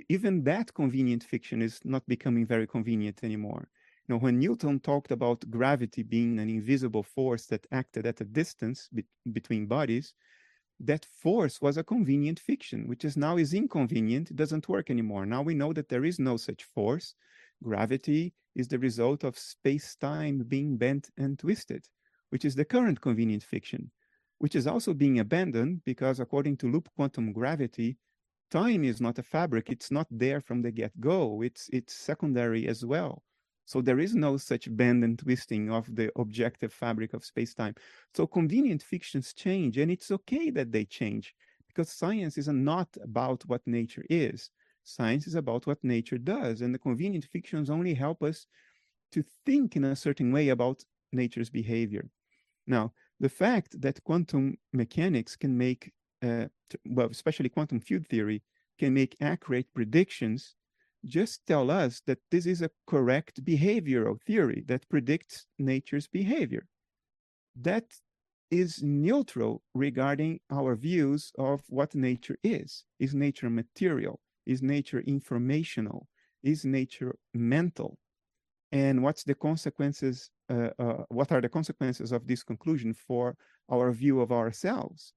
[0.09, 3.69] even that convenient fiction is not becoming very convenient anymore.
[4.07, 8.25] You know, when Newton talked about gravity being an invisible force that acted at a
[8.25, 10.13] distance be between bodies,
[10.83, 15.25] that force was a convenient fiction, which is now is inconvenient, it doesn't work anymore.
[15.25, 17.13] Now we know that there is no such force.
[17.63, 21.85] Gravity is the result of space-time being bent and twisted,
[22.31, 23.91] which is the current convenient fiction,
[24.41, 27.95] which is also being abandoned because according to loop quantum gravity,
[28.49, 32.83] time is not a fabric, it's not there from the get-go, it's, it's secondary as
[32.83, 33.21] well.
[33.65, 37.75] So there is no such bend and twisting of the objective fabric of space-time.
[38.15, 41.35] So convenient fictions change, and it's okay that they change
[41.67, 44.49] because science is not about what nature is.
[44.83, 48.47] Science is about what nature does, and the convenient fictions only help us
[49.11, 50.83] to think in a certain way about
[51.13, 52.09] nature's behavior.
[52.65, 55.91] Now, the fact that quantum mechanics can make,
[56.23, 56.47] uh,
[56.85, 58.41] well, especially quantum field theory,
[58.79, 60.55] can make accurate predictions
[61.05, 66.67] just tell us that this is a correct behavioral theory that predicts nature's behavior.
[67.55, 67.85] That
[68.51, 72.85] is neutral regarding our views of what nature is.
[72.99, 74.19] Is nature material?
[74.45, 76.07] Is nature informational?
[76.43, 77.97] Is nature mental?
[78.71, 80.29] And what's the consequences?
[80.49, 83.35] Uh, uh, what are the consequences of this conclusion for
[83.69, 85.13] our view of ourselves?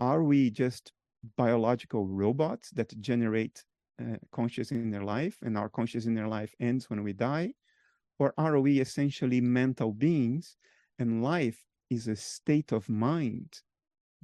[0.00, 0.92] Are we just
[1.36, 3.64] biological robots that generate
[4.00, 7.52] uh, conscious in their life and our conscious in their life ends when we die?
[8.18, 10.56] Or are we essentially mental beings
[10.98, 13.60] and life is a state of mind,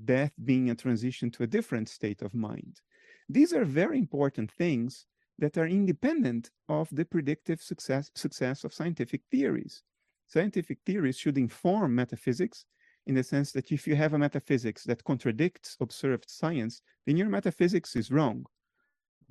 [0.05, 2.81] death being a transition to a different state of mind?
[3.29, 5.07] These are very important things
[5.43, 9.83] that are independent of the predictive success, success of scientific theories.
[10.29, 12.65] Scientific theories should inform metaphysics
[13.07, 17.29] in the sense that if you have a metaphysics that contradicts observed science, then your
[17.29, 18.47] metaphysics is wrong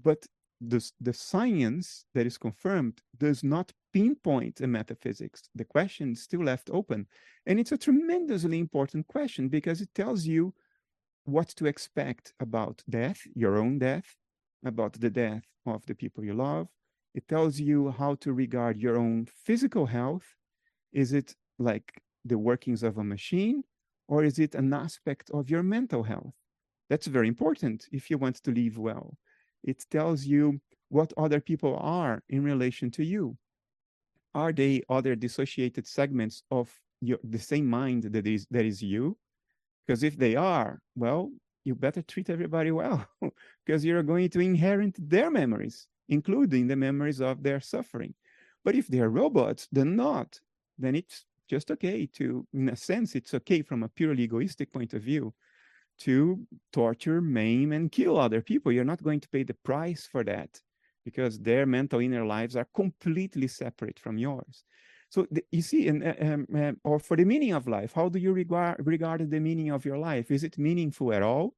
[0.03, 0.25] but
[0.59, 5.41] the, the science that is confirmed does not pinpoint a metaphysics.
[5.55, 7.07] The question is still left open.
[7.45, 10.53] And it's a tremendously important question because it tells you
[11.25, 14.15] what to expect about death, your own death,
[14.65, 16.67] about the death of the people you love.
[17.13, 20.35] It tells you how to regard your own physical health.
[20.93, 23.63] Is it like the workings of a machine,
[24.07, 26.33] or is it an aspect of your mental health?
[26.89, 29.17] That's very important if you want to live well
[29.63, 30.59] it tells you
[30.89, 33.37] what other people are in relation to you.
[34.33, 39.17] Are they other dissociated segments of your, the same mind that is, that is you?
[39.85, 41.31] Because if they are, well,
[41.63, 43.05] you better treat everybody well
[43.65, 48.13] because you're going to inherit their memories, including the memories of their suffering.
[48.63, 50.39] But if they're robots, then not.
[50.77, 54.93] Then it's just okay to, in a sense, it's okay from a purely egoistic point
[54.93, 55.33] of view
[55.99, 56.39] to
[56.73, 58.71] torture, maim, and kill other people.
[58.71, 60.59] You're not going to pay the price for that
[61.05, 64.63] because their mental inner lives are completely separate from yours.
[65.11, 68.07] So the, you see, in, uh, um, um, or for the meaning of life, how
[68.07, 70.31] do you regard regard the meaning of your life?
[70.31, 71.53] Is it meaningful at all,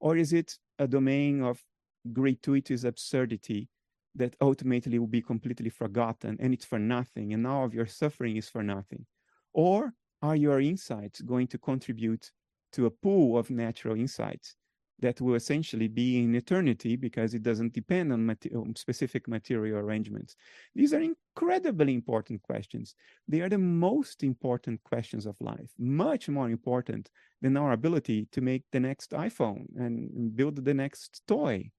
[0.00, 1.64] or is it a domain of
[2.12, 3.68] gratuitous absurdity
[4.16, 8.36] that ultimately will be completely forgotten and it's for nothing, and all of your suffering
[8.36, 9.06] is for nothing?
[9.54, 12.30] Or are your insights going to contribute
[12.72, 14.56] to a pool of natural insights
[15.00, 20.36] that will essentially be in eternity because it doesn't depend on, on, specific material arrangements.
[20.74, 22.94] These are incredibly important questions.
[23.26, 28.40] They are the most important questions of life, much more important than our ability to
[28.40, 31.70] make the next iPhone and build the next toy.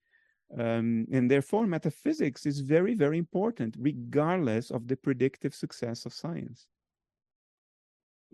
[0.57, 6.67] Um, and therefore, metaphysics is very, very important, regardless of the predictive success of science.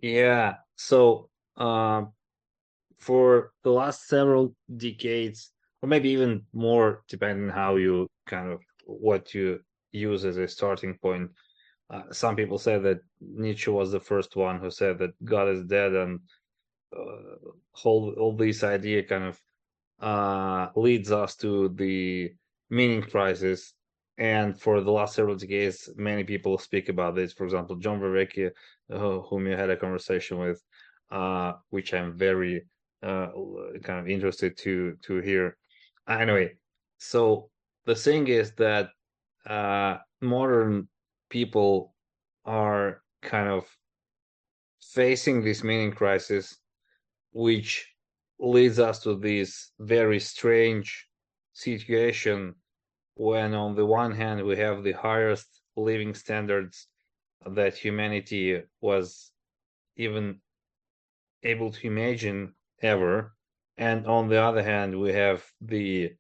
[0.02, 0.56] Yeah.
[0.76, 2.06] So, uh,
[3.00, 9.34] for the last several decades, or maybe even more, depending how you kind of what
[9.34, 9.60] you
[9.92, 11.30] use as a starting point.
[11.90, 15.64] Uh, some people say that Nietzsche was the first one who said that God is
[15.64, 16.20] dead, and
[16.98, 19.42] uh, whole all this idea kind of
[20.02, 22.32] uh, leads us to the
[22.70, 23.74] meaning crisis.
[24.20, 27.34] And for the last several decades, many people speak about this.
[27.34, 28.50] For example, John Vervaeke,
[28.92, 30.62] uh, whom you had a conversation with,
[31.12, 32.66] uh, which I'm very
[33.04, 33.28] uh,
[33.84, 35.58] kind of interested to to hear.
[36.08, 36.58] Anyway,
[36.98, 37.50] so
[37.86, 38.90] the thing is that
[39.46, 40.88] uh, modern
[41.30, 41.94] people
[42.46, 43.66] are kind of
[44.82, 46.58] facing this meaning crisis,
[47.32, 47.88] which
[48.40, 51.08] leads us to this very strange
[51.54, 52.54] situation
[53.16, 56.88] when on the one hand we have the highest living standards
[57.46, 59.32] that humanity was
[59.96, 60.40] even
[61.44, 63.36] able to imagine ever.
[63.78, 66.14] And on the other hand, we have the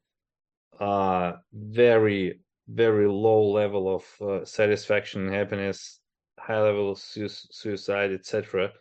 [0.80, 5.99] uh, very, very low level of uh, satisfaction happiness
[6.39, 8.72] high level su- suicide, etc.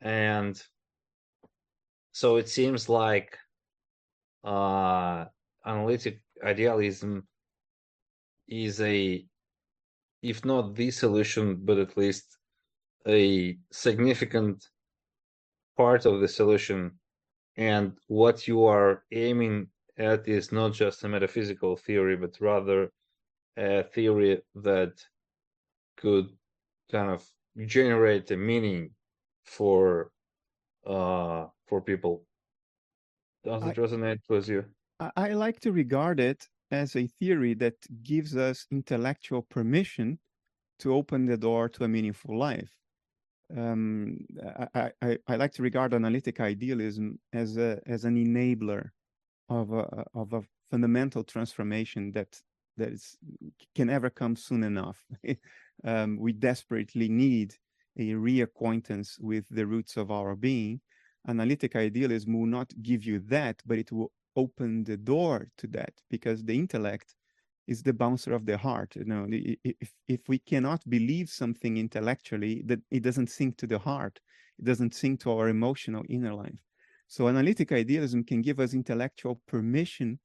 [0.00, 0.60] And
[2.12, 3.38] so it seems like
[4.44, 5.24] uh,
[5.64, 7.26] analytic idealism
[8.48, 9.24] is a,
[10.22, 12.36] if not the solution, but at least
[13.06, 14.68] a significant
[15.76, 16.98] part of the solution.
[17.56, 22.92] And what you are aiming at is not just a metaphysical theory, but rather
[23.56, 25.06] a theory that
[25.96, 26.36] could
[26.90, 27.30] kind of
[27.66, 28.94] generate a meaning
[29.44, 30.12] for
[30.86, 32.26] uh for people.
[33.44, 34.74] Does I- it resonate with you?
[34.98, 40.18] I, I like to regard it as a theory that gives us intellectual permission
[40.80, 42.83] to open the door to a meaningful life.
[43.56, 44.24] Um,
[44.74, 48.90] I, I, I like to regard analytic idealism as a as an enabler
[49.48, 52.40] of a of a fundamental transformation that
[52.76, 53.16] that is
[53.74, 55.04] can ever come soon enough.
[55.84, 57.54] um, we desperately need
[57.98, 60.80] a reacquaintance with the roots of our being.
[61.28, 65.92] Analytic idealism will not give you that, but it will open the door to that
[66.10, 67.14] because the intellect
[67.66, 72.62] is the bouncer of the heart you know if if we cannot believe something intellectually
[72.66, 74.20] that it doesn't sink to the heart
[74.58, 76.58] it doesn't sink to our emotional inner life.
[77.08, 80.18] So analytic idealism can give us intellectual permission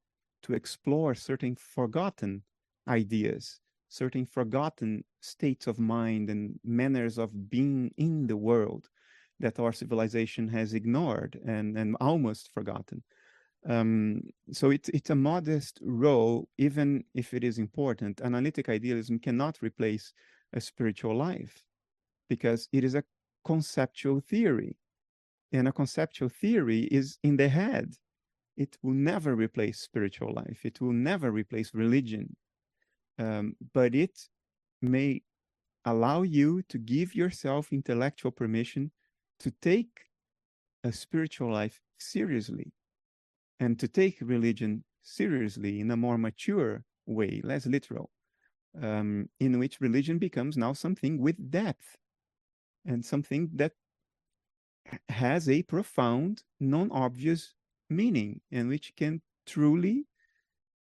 [0.44, 2.44] to explore certain forgotten
[2.88, 3.60] ideas
[3.90, 8.88] certain forgotten states of mind and manners of being in the world
[9.40, 13.04] that our civilization has ignored and, and almost forgotten
[13.68, 18.22] um, so it's it's a modest role, even if it is important.
[18.22, 20.14] Analytic idealism cannot replace
[20.54, 21.64] a spiritual life
[22.30, 23.04] because it is a
[23.46, 24.78] conceptual theory,
[25.52, 27.96] and a conceptual theory is in the head.
[28.56, 30.66] It will never replace spiritual life.
[30.66, 32.36] It will never replace religion,
[33.18, 34.28] um, but it
[34.82, 35.22] may
[35.86, 38.92] allow you to give yourself intellectual permission
[39.40, 40.06] to take
[40.84, 42.72] a spiritual life seriously
[43.60, 48.12] and to take religion seriously in a more mature way, less literal,
[48.82, 51.98] um, in which religion becomes now something with depth
[52.86, 53.74] and something that
[55.10, 57.56] has a profound, non obvious
[57.90, 60.06] meaning and which can truly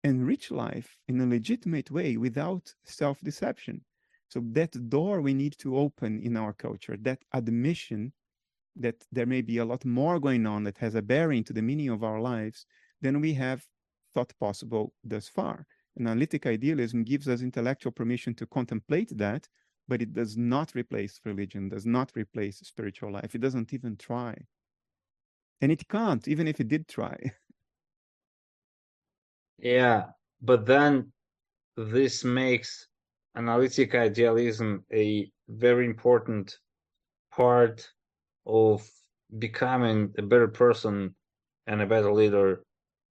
[0.02, 3.82] enrich life in a legitimate way without self deception.
[4.28, 8.12] So, that door we need to open in our culture, that admission
[8.76, 11.62] that there may be a lot more going on that has a bearing to the
[11.62, 12.66] meaning of our lives
[13.00, 13.66] than we have
[14.14, 15.66] thought possible thus far.
[15.98, 19.48] Analytic idealism gives us intellectual permission to contemplate that,
[19.86, 23.34] but it does not replace religion, does not replace spiritual life.
[23.34, 24.36] It doesn't even try.
[25.60, 27.16] And it can't, even if it did try.
[29.58, 30.06] Yeah,
[30.42, 31.12] but then
[31.76, 32.88] this makes
[33.36, 36.58] analytic idealism a very important
[37.30, 37.88] part
[38.46, 38.88] of
[39.38, 41.14] becoming a better person
[41.66, 42.64] and a better leader,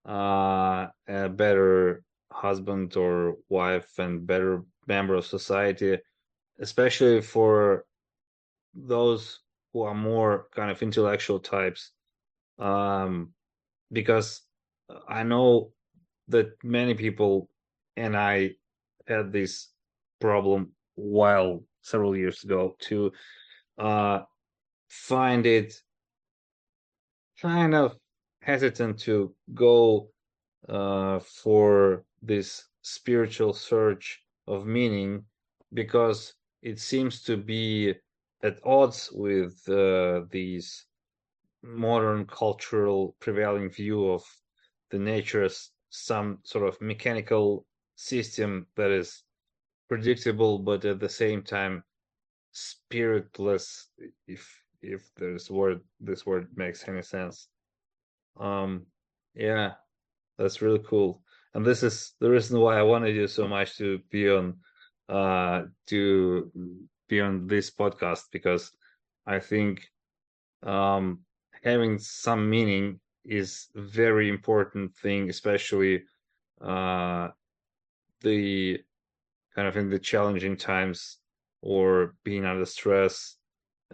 [0.07, 5.97] uh, a better husband or wife, and better member of society,
[6.59, 7.85] especially for
[8.73, 9.39] those
[9.71, 11.91] who are more kind of intellectual types.
[12.59, 13.33] Um,
[13.91, 14.41] because
[15.07, 15.71] I know
[16.27, 17.49] that many people
[17.95, 18.51] and I
[19.07, 19.69] had this
[20.19, 23.11] problem while several years ago to
[23.77, 24.21] uh,
[24.93, 25.81] find it
[27.41, 27.97] kind of
[28.41, 30.07] hesitant to go
[30.69, 35.25] uh, for this spiritual search of meaning
[35.73, 37.93] because it seems to be
[38.43, 40.85] at odds with uh, these
[41.63, 44.23] modern cultural prevailing view of
[44.91, 47.65] the nature as some sort of mechanical
[47.95, 49.23] system that is
[49.89, 51.83] predictable but at the same time
[52.51, 53.89] spiritless
[54.27, 57.47] if if there's word this word makes any sense.
[58.39, 58.85] Um
[59.35, 59.73] yeah
[60.37, 61.21] that's really cool.
[61.53, 64.57] And this is the reason why i wanted you so much to be on
[65.09, 66.51] uh to
[67.07, 68.71] be on this podcast because
[69.27, 69.87] i think
[70.63, 71.19] um
[71.63, 76.03] having some meaning is very important thing especially
[76.61, 77.27] uh
[78.21, 78.79] the
[79.55, 81.17] kind of in the challenging times
[81.61, 83.35] or being under stress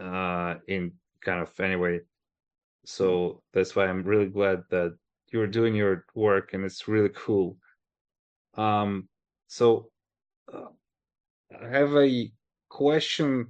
[0.00, 2.00] uh in kind of anyway.
[2.84, 4.96] So that's why i'm really glad that
[5.32, 7.56] you're doing your work and it's really cool.
[8.54, 9.08] Um
[9.48, 9.90] so
[10.52, 10.70] uh,
[11.60, 12.32] i have a
[12.68, 13.48] question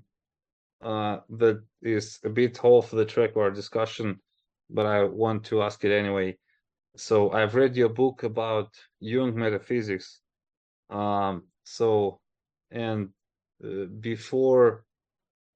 [0.82, 4.18] uh that is a bit off the track of our discussion
[4.70, 6.36] but i want to ask it anyway.
[6.96, 8.70] So i've read your book about
[9.00, 10.20] jung metaphysics.
[10.90, 12.20] Um so
[12.70, 13.10] and
[13.64, 14.84] uh, before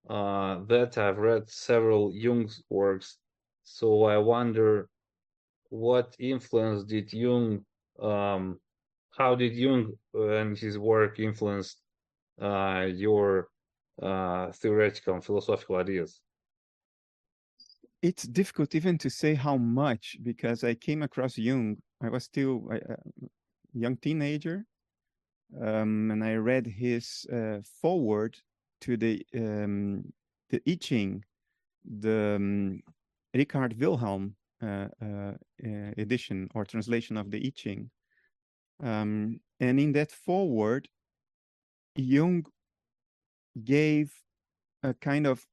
[0.09, 3.18] uh, that I've read several Jung's works,
[3.64, 4.88] so I wonder
[5.70, 7.64] what influence did Jung,
[8.00, 8.61] um,
[9.11, 11.76] how did Jung and his work influence
[12.40, 13.48] uh, your
[14.02, 16.20] uh, theoretical and philosophical ideas?
[18.02, 21.78] It's difficult even to say how much because I came across Jung.
[22.02, 22.96] I was still a, a
[23.72, 24.66] young teenager,
[25.59, 28.36] um, and I read his uh, foreword
[28.85, 30.12] to the um,
[30.51, 31.24] the I Ching,
[31.85, 32.82] the um,
[33.32, 35.32] Richard Wilhelm uh, uh,
[35.64, 37.91] uh, edition or translation of the I Ching.
[38.82, 40.89] Um, and in that foreword,
[41.97, 42.45] Jung
[43.64, 44.12] gave
[44.82, 45.47] a kind of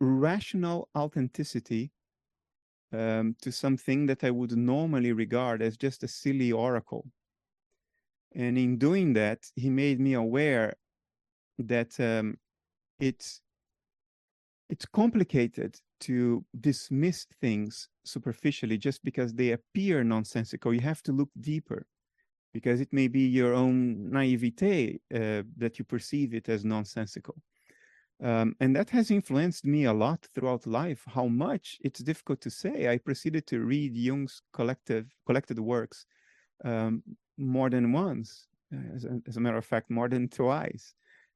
[0.00, 1.92] rational authenticity
[2.92, 7.06] um, to something that I would normally regard as just a silly oracle.
[8.34, 10.74] And in doing that, he made me aware
[11.58, 12.36] that um,
[13.00, 13.40] it's
[14.68, 20.74] it's complicated to dismiss things superficially just because they appear nonsensical.
[20.74, 21.86] You have to look deeper
[22.52, 27.36] because it may be your own naivete uh, that you perceive it as nonsensical.
[28.22, 31.02] Um, and that has influenced me a lot throughout life.
[31.06, 32.88] How much it's difficult to say.
[32.88, 36.06] I proceeded to read Jung's collective collected works
[36.64, 37.02] um,
[37.36, 38.48] more than once,
[38.94, 40.94] as a, as a matter of fact, more than twice.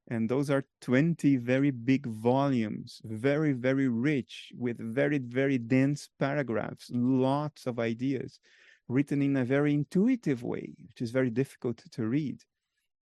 [0.08, 6.90] And those are 20 very big volumes, very, very rich, with very, very dense paragraphs,
[6.92, 8.40] lots of ideas,
[8.88, 12.42] written in a very intuitive way, which is very difficult to read.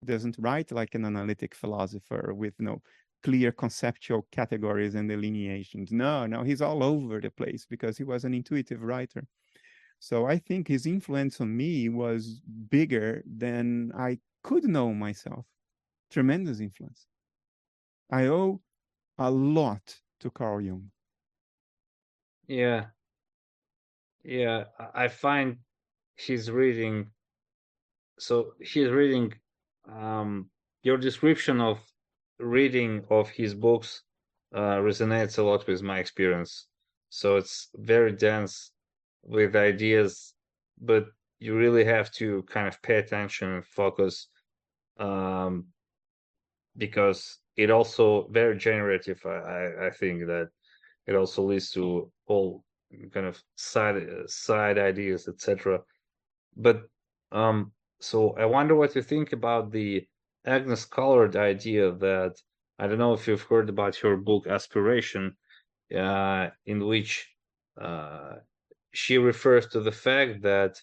[0.01, 2.83] He doesn't write like an analytic philosopher with no
[3.23, 5.93] clear conceptual categories and delineations.
[5.93, 9.27] No, no, he's all over the place because he was an intuitive writer.
[9.99, 15.47] So I think his influence on me was bigger than I could know myself
[16.11, 17.07] tremendous influence.
[18.11, 18.61] I owe
[19.19, 20.91] a lot to Carl Jung.
[22.47, 22.87] Yeah.
[24.25, 25.59] Yeah, I find
[26.17, 27.11] he's reading
[28.19, 29.33] so he's reading
[29.93, 30.51] um
[30.83, 31.79] your description of
[32.39, 34.03] reading of his books
[34.55, 36.67] uh, resonates a lot with my experience.
[37.11, 38.73] So it's very dense
[39.23, 40.35] with ideas,
[40.81, 41.07] but
[41.39, 44.29] you really have to kind of pay attention and focus
[44.99, 45.67] um,
[46.77, 49.21] because it also very generative.
[49.25, 50.49] I, I think that
[51.07, 52.65] it also leads to all
[53.13, 55.81] kind of side side ideas, etc.
[56.57, 56.83] But
[57.33, 60.07] um, so I wonder what you think about the
[60.45, 62.35] Agnes Callard idea that
[62.79, 65.37] I don't know if you've heard about her book Aspiration,
[65.97, 67.29] uh, in which
[67.81, 68.35] uh,
[68.93, 70.81] she refers to the fact that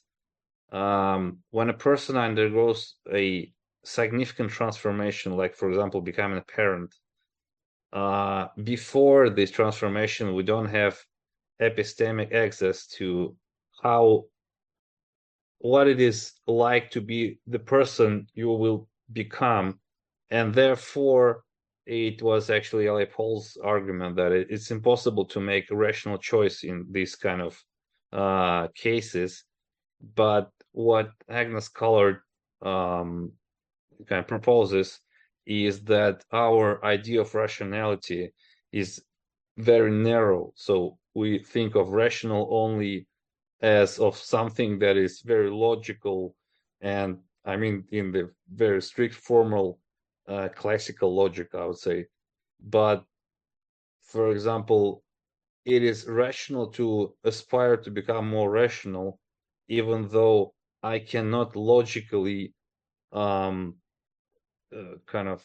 [0.72, 3.52] um, when a person undergoes a
[3.84, 6.94] significant transformation, like for example, becoming a parent,
[7.92, 11.00] uh, before this transformation, we don't have
[11.62, 13.36] epistemic access to
[13.82, 14.24] how
[15.60, 19.80] what it is like to be the person you will become,
[20.30, 21.44] and therefore
[21.86, 23.06] it was actually L.A.
[23.06, 27.64] Paul's argument that it, it's impossible to make a rational choice in these kind of
[28.12, 29.44] uh, cases.
[30.16, 32.20] But what Agnes Callard
[32.62, 33.32] um,
[34.08, 35.00] kind of proposes
[35.46, 38.32] is that our idea of rationality
[38.72, 39.04] is
[39.58, 40.54] very narrow.
[40.56, 43.08] So we think of rational only
[43.62, 46.36] as of something that is very logical
[46.82, 49.80] and I mean in the very strict formal
[50.28, 52.08] uh, classical logic, I would say.
[52.62, 53.06] But
[54.02, 55.04] for example,
[55.66, 59.20] it is rational to aspire to become more rational,
[59.68, 62.54] even though I cannot logically
[63.12, 63.76] um,
[64.76, 65.44] uh, kind of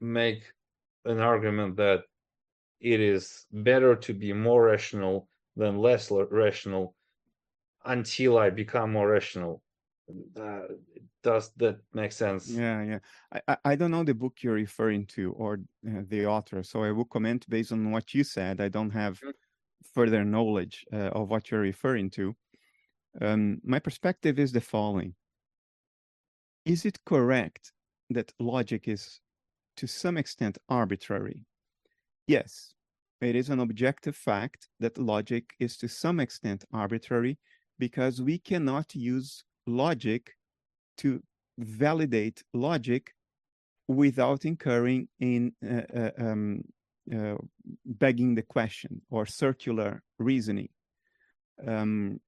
[0.00, 0.44] make
[1.04, 2.02] an argument that
[2.80, 6.94] it is better to be more rational than less rational
[7.84, 9.62] until I become more rational.
[10.38, 10.60] Uh,
[11.22, 12.48] does that make sense?
[12.48, 12.98] Yeah, yeah.
[13.48, 16.92] I, I don't know the book you're referring to or uh, the author, so I
[16.92, 18.60] will comment based on what you said.
[18.60, 19.20] I don't have
[19.94, 22.36] further knowledge uh, of what you're referring to.
[23.20, 25.14] Um, my perspective is the following:
[26.64, 27.72] Is it correct
[28.10, 29.20] that logic is
[29.76, 31.44] to some extent arbitrary.
[32.26, 32.74] Yes,
[33.20, 37.38] it is an objective fact that logic is to some extent arbitrary
[37.78, 40.32] because we cannot use logic
[40.98, 41.22] to
[41.58, 43.12] validate logic
[43.88, 46.62] without incurring in uh, uh, um,
[47.14, 47.36] uh,
[47.84, 50.68] begging the question or circular reasoning.
[51.66, 52.20] Um,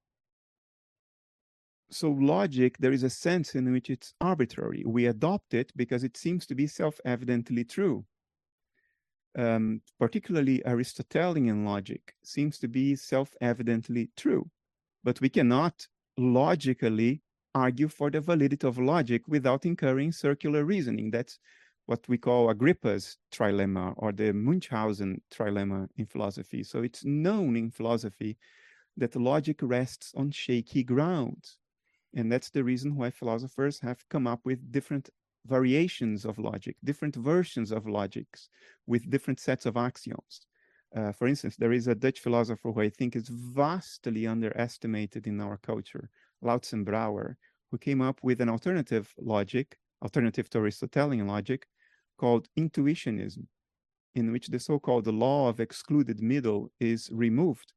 [1.91, 4.85] so logic, there is a sense in which it's arbitrary.
[4.87, 8.05] We adopt it because it seems to be self-evidently true.
[9.37, 14.51] um, particularly Aristotelian logic, seems to be self evidently true.
[15.05, 15.87] But we cannot
[16.17, 17.23] logically
[17.55, 21.11] argue for the validity of logic without incurring circular reasoning.
[21.11, 21.39] That's
[21.87, 26.63] what we call Agrippa's trilemma or the Munchausen trilemma in philosophy.
[26.65, 28.37] So it's known in philosophy
[28.97, 31.45] that logic rests on shaky ground.
[32.15, 35.11] And that's the reason why philosophers have come up with different
[35.47, 38.49] variations of logic, different versions of logics
[38.87, 40.41] with different sets of axioms.
[40.95, 45.41] Uh, for instance, there is a Dutch philosopher who I think is vastly underestimated in
[45.41, 46.09] our culture,
[46.43, 47.37] Luitzen Brouwer,
[47.71, 51.67] who came up with an alternative logic, alternative to Aristotelian logic,
[52.17, 53.47] called intuitionism,
[54.15, 57.73] in which the so-called law of excluded middle is removed.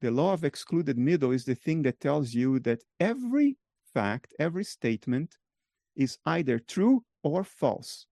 [0.00, 3.56] The law of excluded middle is the thing that tells you that every
[3.96, 5.38] fact, every statement
[6.04, 8.06] is either true or false.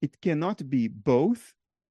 [0.00, 1.42] It cannot be both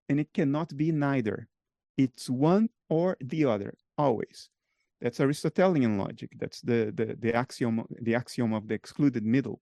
[0.07, 1.47] and it cannot be neither.
[1.95, 4.49] It's one or the other, always.
[5.01, 6.31] That's Aristotelian logic.
[6.41, 9.61] That's the, the, the, axiom, the axiom of the excluded middle.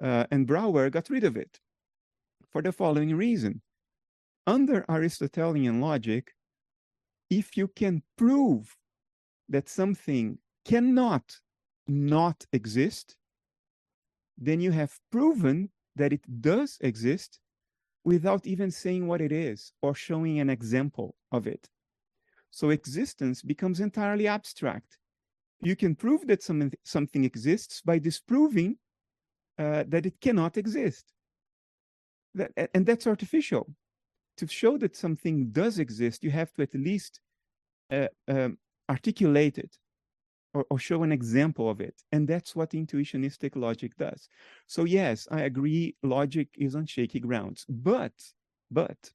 [0.00, 1.58] Uh, and Brouwer got rid of it
[2.52, 3.62] for the following reason.
[4.46, 6.24] Under Aristotelian logic,
[7.30, 8.76] if you can prove
[9.48, 11.24] that something cannot
[11.86, 13.16] not exist,
[14.38, 17.38] then you have proven that it does exist
[18.04, 21.68] without even saying what it is or showing an example of it.
[22.50, 24.98] So existence becomes entirely abstract.
[25.60, 28.76] You can prove that some, something exists by disproving
[29.58, 31.12] uh, that it cannot exist.
[32.34, 33.72] That, and that's artificial.
[34.38, 37.20] To show that something does exist, you have to at least
[37.92, 38.58] uh, um,
[38.88, 39.76] articulate it
[40.54, 41.94] or, or show an example of it.
[42.12, 44.28] And that's what intuitionistic logic does.
[44.66, 47.64] So yes, I agree, logic is on shaky grounds.
[47.68, 48.12] But,
[48.70, 49.10] but,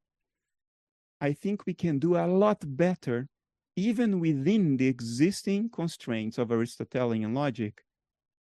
[1.19, 3.27] I think we can do a lot better
[3.75, 7.83] even within the existing constraints of Aristotelian logic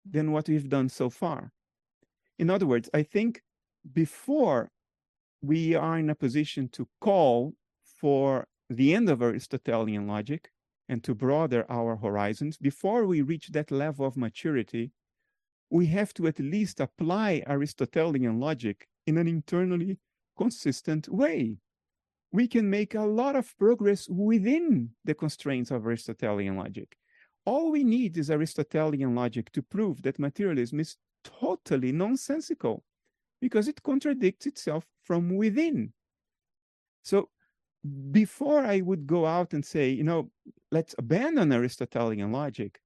[0.09, 1.53] than what we've done so far.
[2.39, 3.43] In other words, I think
[3.93, 4.71] before
[5.43, 7.55] we are in a position to call
[8.01, 10.51] for the end of Aristotelian logic,
[10.91, 14.91] and to broaden our horizons, before we reach that level of maturity,
[15.71, 19.99] we have to at least apply Aristotelian logic in an internally
[20.37, 21.57] consistent way.
[22.33, 26.97] We can make a lot of progress within the constraints of Aristotelian logic.
[27.45, 32.83] All we need is Aristotelian logic to prove that materialism is totally nonsensical
[33.41, 35.93] because it contradicts itself from within.
[37.05, 37.29] So
[38.11, 40.31] before I would go out and say, you know,
[40.71, 42.81] let's abandon Aristotelian logic,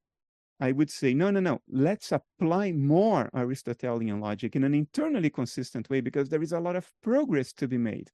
[0.61, 5.91] I would say, no, no, no, let's apply more Aristotelian logic in an internally consistent
[5.91, 8.11] way because there is a lot of progress to be made.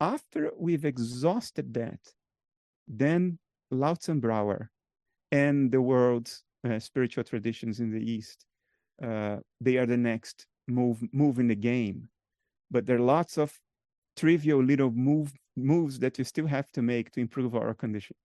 [0.00, 1.98] After we've exhausted that,
[2.86, 3.38] then
[3.72, 4.70] Luitzen Brouwer
[5.32, 8.44] and the world's uh, spiritual traditions in the East,
[9.02, 12.08] uh, they are the next move, move in the game.
[12.70, 13.58] But there are lots of
[14.16, 18.16] trivial little move, moves that you still have to make to improve our condition.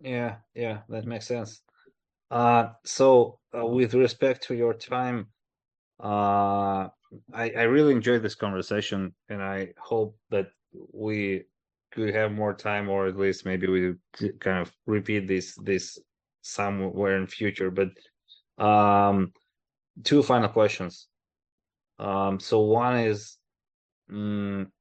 [0.00, 1.62] Yeah, yeah, that makes sense.
[2.30, 5.28] Uh, so uh, with respect to your time,
[6.02, 6.88] uh,
[7.32, 10.48] I, I really enjoyed this conversation, and I hope that
[10.92, 11.44] we
[11.92, 13.94] could have more time, or at least maybe we
[14.40, 15.98] kind of repeat this this
[16.42, 17.70] somewhere in future.
[17.70, 17.90] But
[18.62, 19.32] um,
[20.02, 21.08] two final questions.
[21.98, 23.38] Um, so one is,
[24.10, 24.72] um,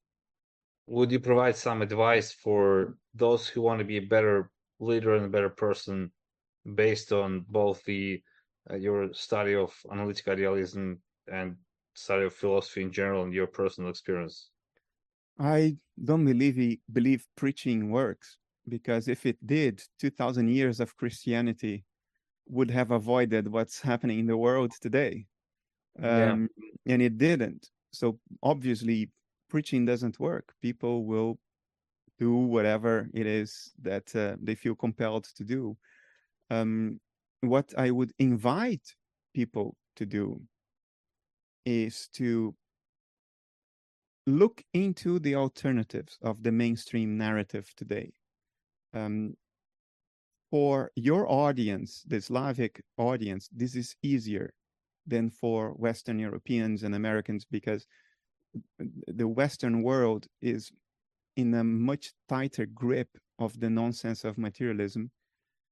[0.88, 5.26] would you provide some advice for those who want to be a better leader and
[5.26, 6.12] a better person
[6.76, 8.22] based on both the
[8.72, 11.00] uh, your study of analytic idealism
[11.32, 11.56] and
[11.94, 14.50] study of philosophy in general and your personal experience?
[15.40, 18.38] I don't believe he, believe preaching works
[18.70, 21.84] because if it did 2000 years of christianity
[22.48, 25.26] would have avoided what's happening in the world today.
[26.02, 26.50] Um,
[26.86, 26.94] yeah.
[26.94, 27.70] and it didn't.
[27.92, 29.10] So obviously
[29.54, 31.38] preaching doesn't work people will
[32.18, 35.78] do whatever it is that uh, they feel compelled to do.
[36.50, 37.00] Um,
[37.42, 38.96] what I would invite
[39.36, 40.42] people to do
[41.66, 42.56] is to
[44.26, 48.12] look into the alternatives of the mainstream narrative today.
[48.94, 49.36] Um,
[50.50, 54.54] for your audience, the Slavic audience, this is easier
[55.06, 57.86] than for Western Europeans and Americans because
[59.08, 60.72] the Western world is
[61.36, 65.12] in a much tighter grip of the nonsense of materialism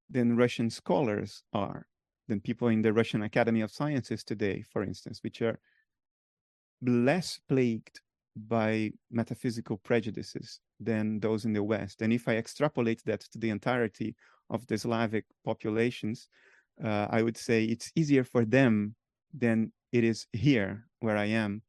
[0.09, 1.85] than Russian scholars are,
[2.27, 5.59] than people in the Russian Academy of Sciences today, for instance, which are
[6.81, 8.01] less plagued
[8.35, 12.01] by metaphysical prejudices than those in the West.
[12.01, 14.15] And if I extrapolate that to the entirety
[14.49, 16.27] of the Slavic populations,
[16.83, 18.95] uh, I would say it's easier for them
[19.33, 21.61] than it is here where I am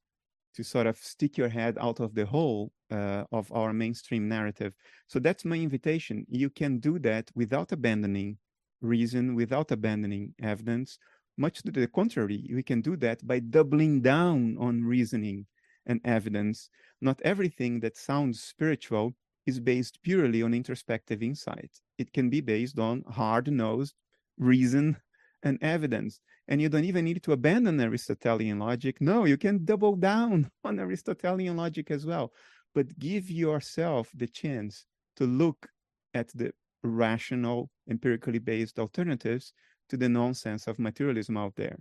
[0.54, 4.74] to sort of stick your head out of the hole uh, of our mainstream narrative.
[5.06, 6.26] So that's my invitation.
[6.28, 8.38] You can do that without abandoning
[8.80, 10.98] reason, without abandoning evidence.
[11.38, 15.46] Much to the contrary, we can do that by doubling down on reasoning
[15.86, 16.68] and evidence.
[17.00, 19.14] Not everything that sounds spiritual
[19.46, 21.70] is based purely on introspective insight.
[21.98, 23.94] It can be based on hard nosed
[24.38, 24.96] reason
[25.42, 26.20] and evidence.
[26.48, 29.00] And you don't even need to abandon Aristotelian logic.
[29.00, 32.32] No, you can double down on Aristotelian logic as well.
[32.74, 34.86] But give yourself the chance
[35.16, 35.68] to look
[36.14, 39.52] at the rational, empirically based alternatives
[39.88, 41.78] to the nonsense of materialism out there.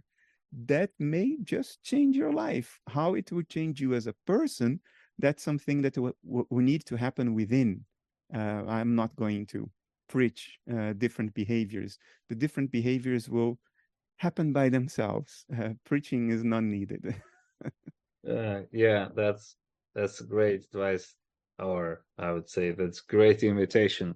[0.66, 2.80] That may just change your life.
[2.90, 4.82] How it will change you as a person,
[5.18, 7.86] that's something that w- w- need to happen within.
[8.34, 9.70] Uh, I'm not going to
[10.12, 11.98] preach uh, different behaviors.
[12.30, 13.58] The different behaviors will
[14.18, 15.46] happen by themselves.
[15.62, 17.04] Uh, preaching is not needed.
[18.36, 19.56] uh, yeah, that's
[19.96, 21.16] that's great advice,
[21.60, 24.16] or I would say that's great invitation.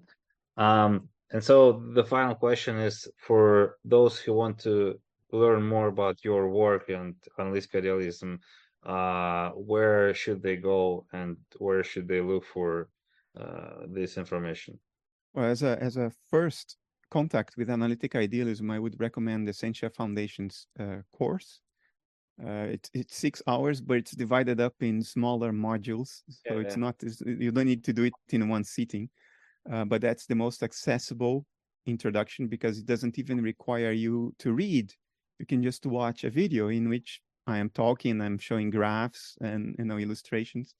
[0.56, 4.74] Um, and so the final question is for those who want to
[5.32, 8.40] learn more about your work and analytic idealism,
[8.86, 12.88] uh, where should they go and where should they look for
[13.40, 14.78] uh, this information?
[15.36, 16.78] Well, as a as a first
[17.10, 21.60] contact with analytic idealism, I would recommend the Essentia Foundations uh, course.
[22.42, 26.76] Uh, it, it's six hours, but it's divided up in smaller modules, so yeah, it's
[26.76, 26.80] yeah.
[26.80, 26.94] not
[27.26, 29.10] you don't need to do it in one sitting.
[29.70, 31.44] Uh, but that's the most accessible
[31.84, 34.90] introduction because it doesn't even require you to read.
[35.38, 39.76] You can just watch a video in which I am talking, I'm showing graphs and
[39.78, 40.74] you know illustrations,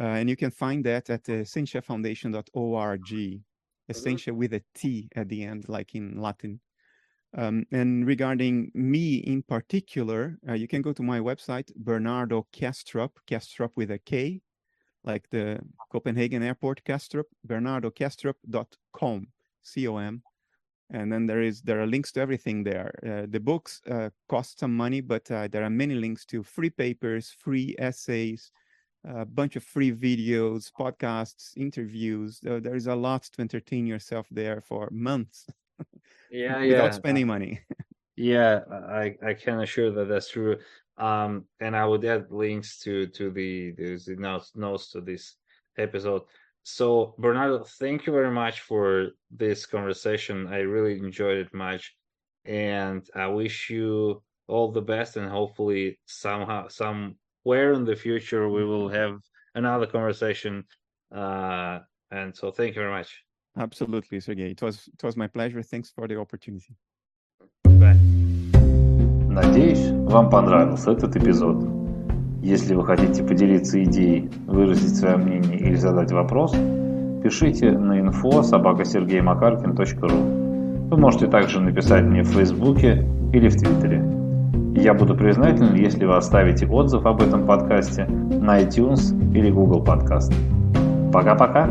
[0.00, 3.40] uh, and you can find that at the essentiafoundation.org.
[3.88, 6.60] Essentia with a T at the end, like in Latin.
[7.36, 13.10] Um, and regarding me in particular, uh, you can go to my website, Bernardo Kastrup,
[13.28, 14.40] Kastrup with a K,
[15.04, 15.60] like the
[15.92, 19.26] Copenhagen Airport Kastrup, bernardokastrup.com,
[19.62, 20.22] C-O-M.
[20.90, 22.94] And then there is there are links to everything there.
[23.04, 26.70] Uh, the books uh, cost some money, but uh, there are many links to free
[26.70, 28.52] papers, free essays,
[29.06, 32.40] a bunch of free videos, podcasts, interviews.
[32.48, 35.46] Uh, there is a lot to entertain yourself there for months.
[36.30, 37.60] Yeah, without spending money.
[38.16, 40.56] yeah, I I can assure that that's true.
[40.98, 45.36] Um, and I would add links to to the the notes notes to this
[45.78, 46.22] episode.
[46.62, 50.48] So Bernardo, thank you very much for this conversation.
[50.48, 51.94] I really enjoyed it much,
[52.44, 55.16] and I wish you all the best.
[55.16, 58.95] And hopefully, somehow, some where in the future we will mm-hmm.
[58.95, 59.19] have
[59.55, 60.65] another conversation.
[61.13, 61.79] Uh,
[62.11, 63.23] and so thank you very much.
[63.57, 64.51] Absolutely, Sergey.
[64.51, 65.61] It was it was my pleasure.
[65.61, 66.75] Thanks for the opportunity.
[67.65, 67.97] Bye.
[69.29, 71.63] Надеюсь, вам понравился этот эпизод.
[72.41, 76.53] Если вы хотите поделиться идеей, выразить свое мнение или задать вопрос,
[77.23, 80.89] пишите на info собакасергеймакаркин.ру.
[80.89, 84.14] Вы можете также написать мне в Фейсбуке или в Твиттере.
[84.76, 90.32] Я буду признателен, если вы оставите отзыв об этом подкасте на iTunes или Google Podcast.
[91.12, 91.70] Пока-пока!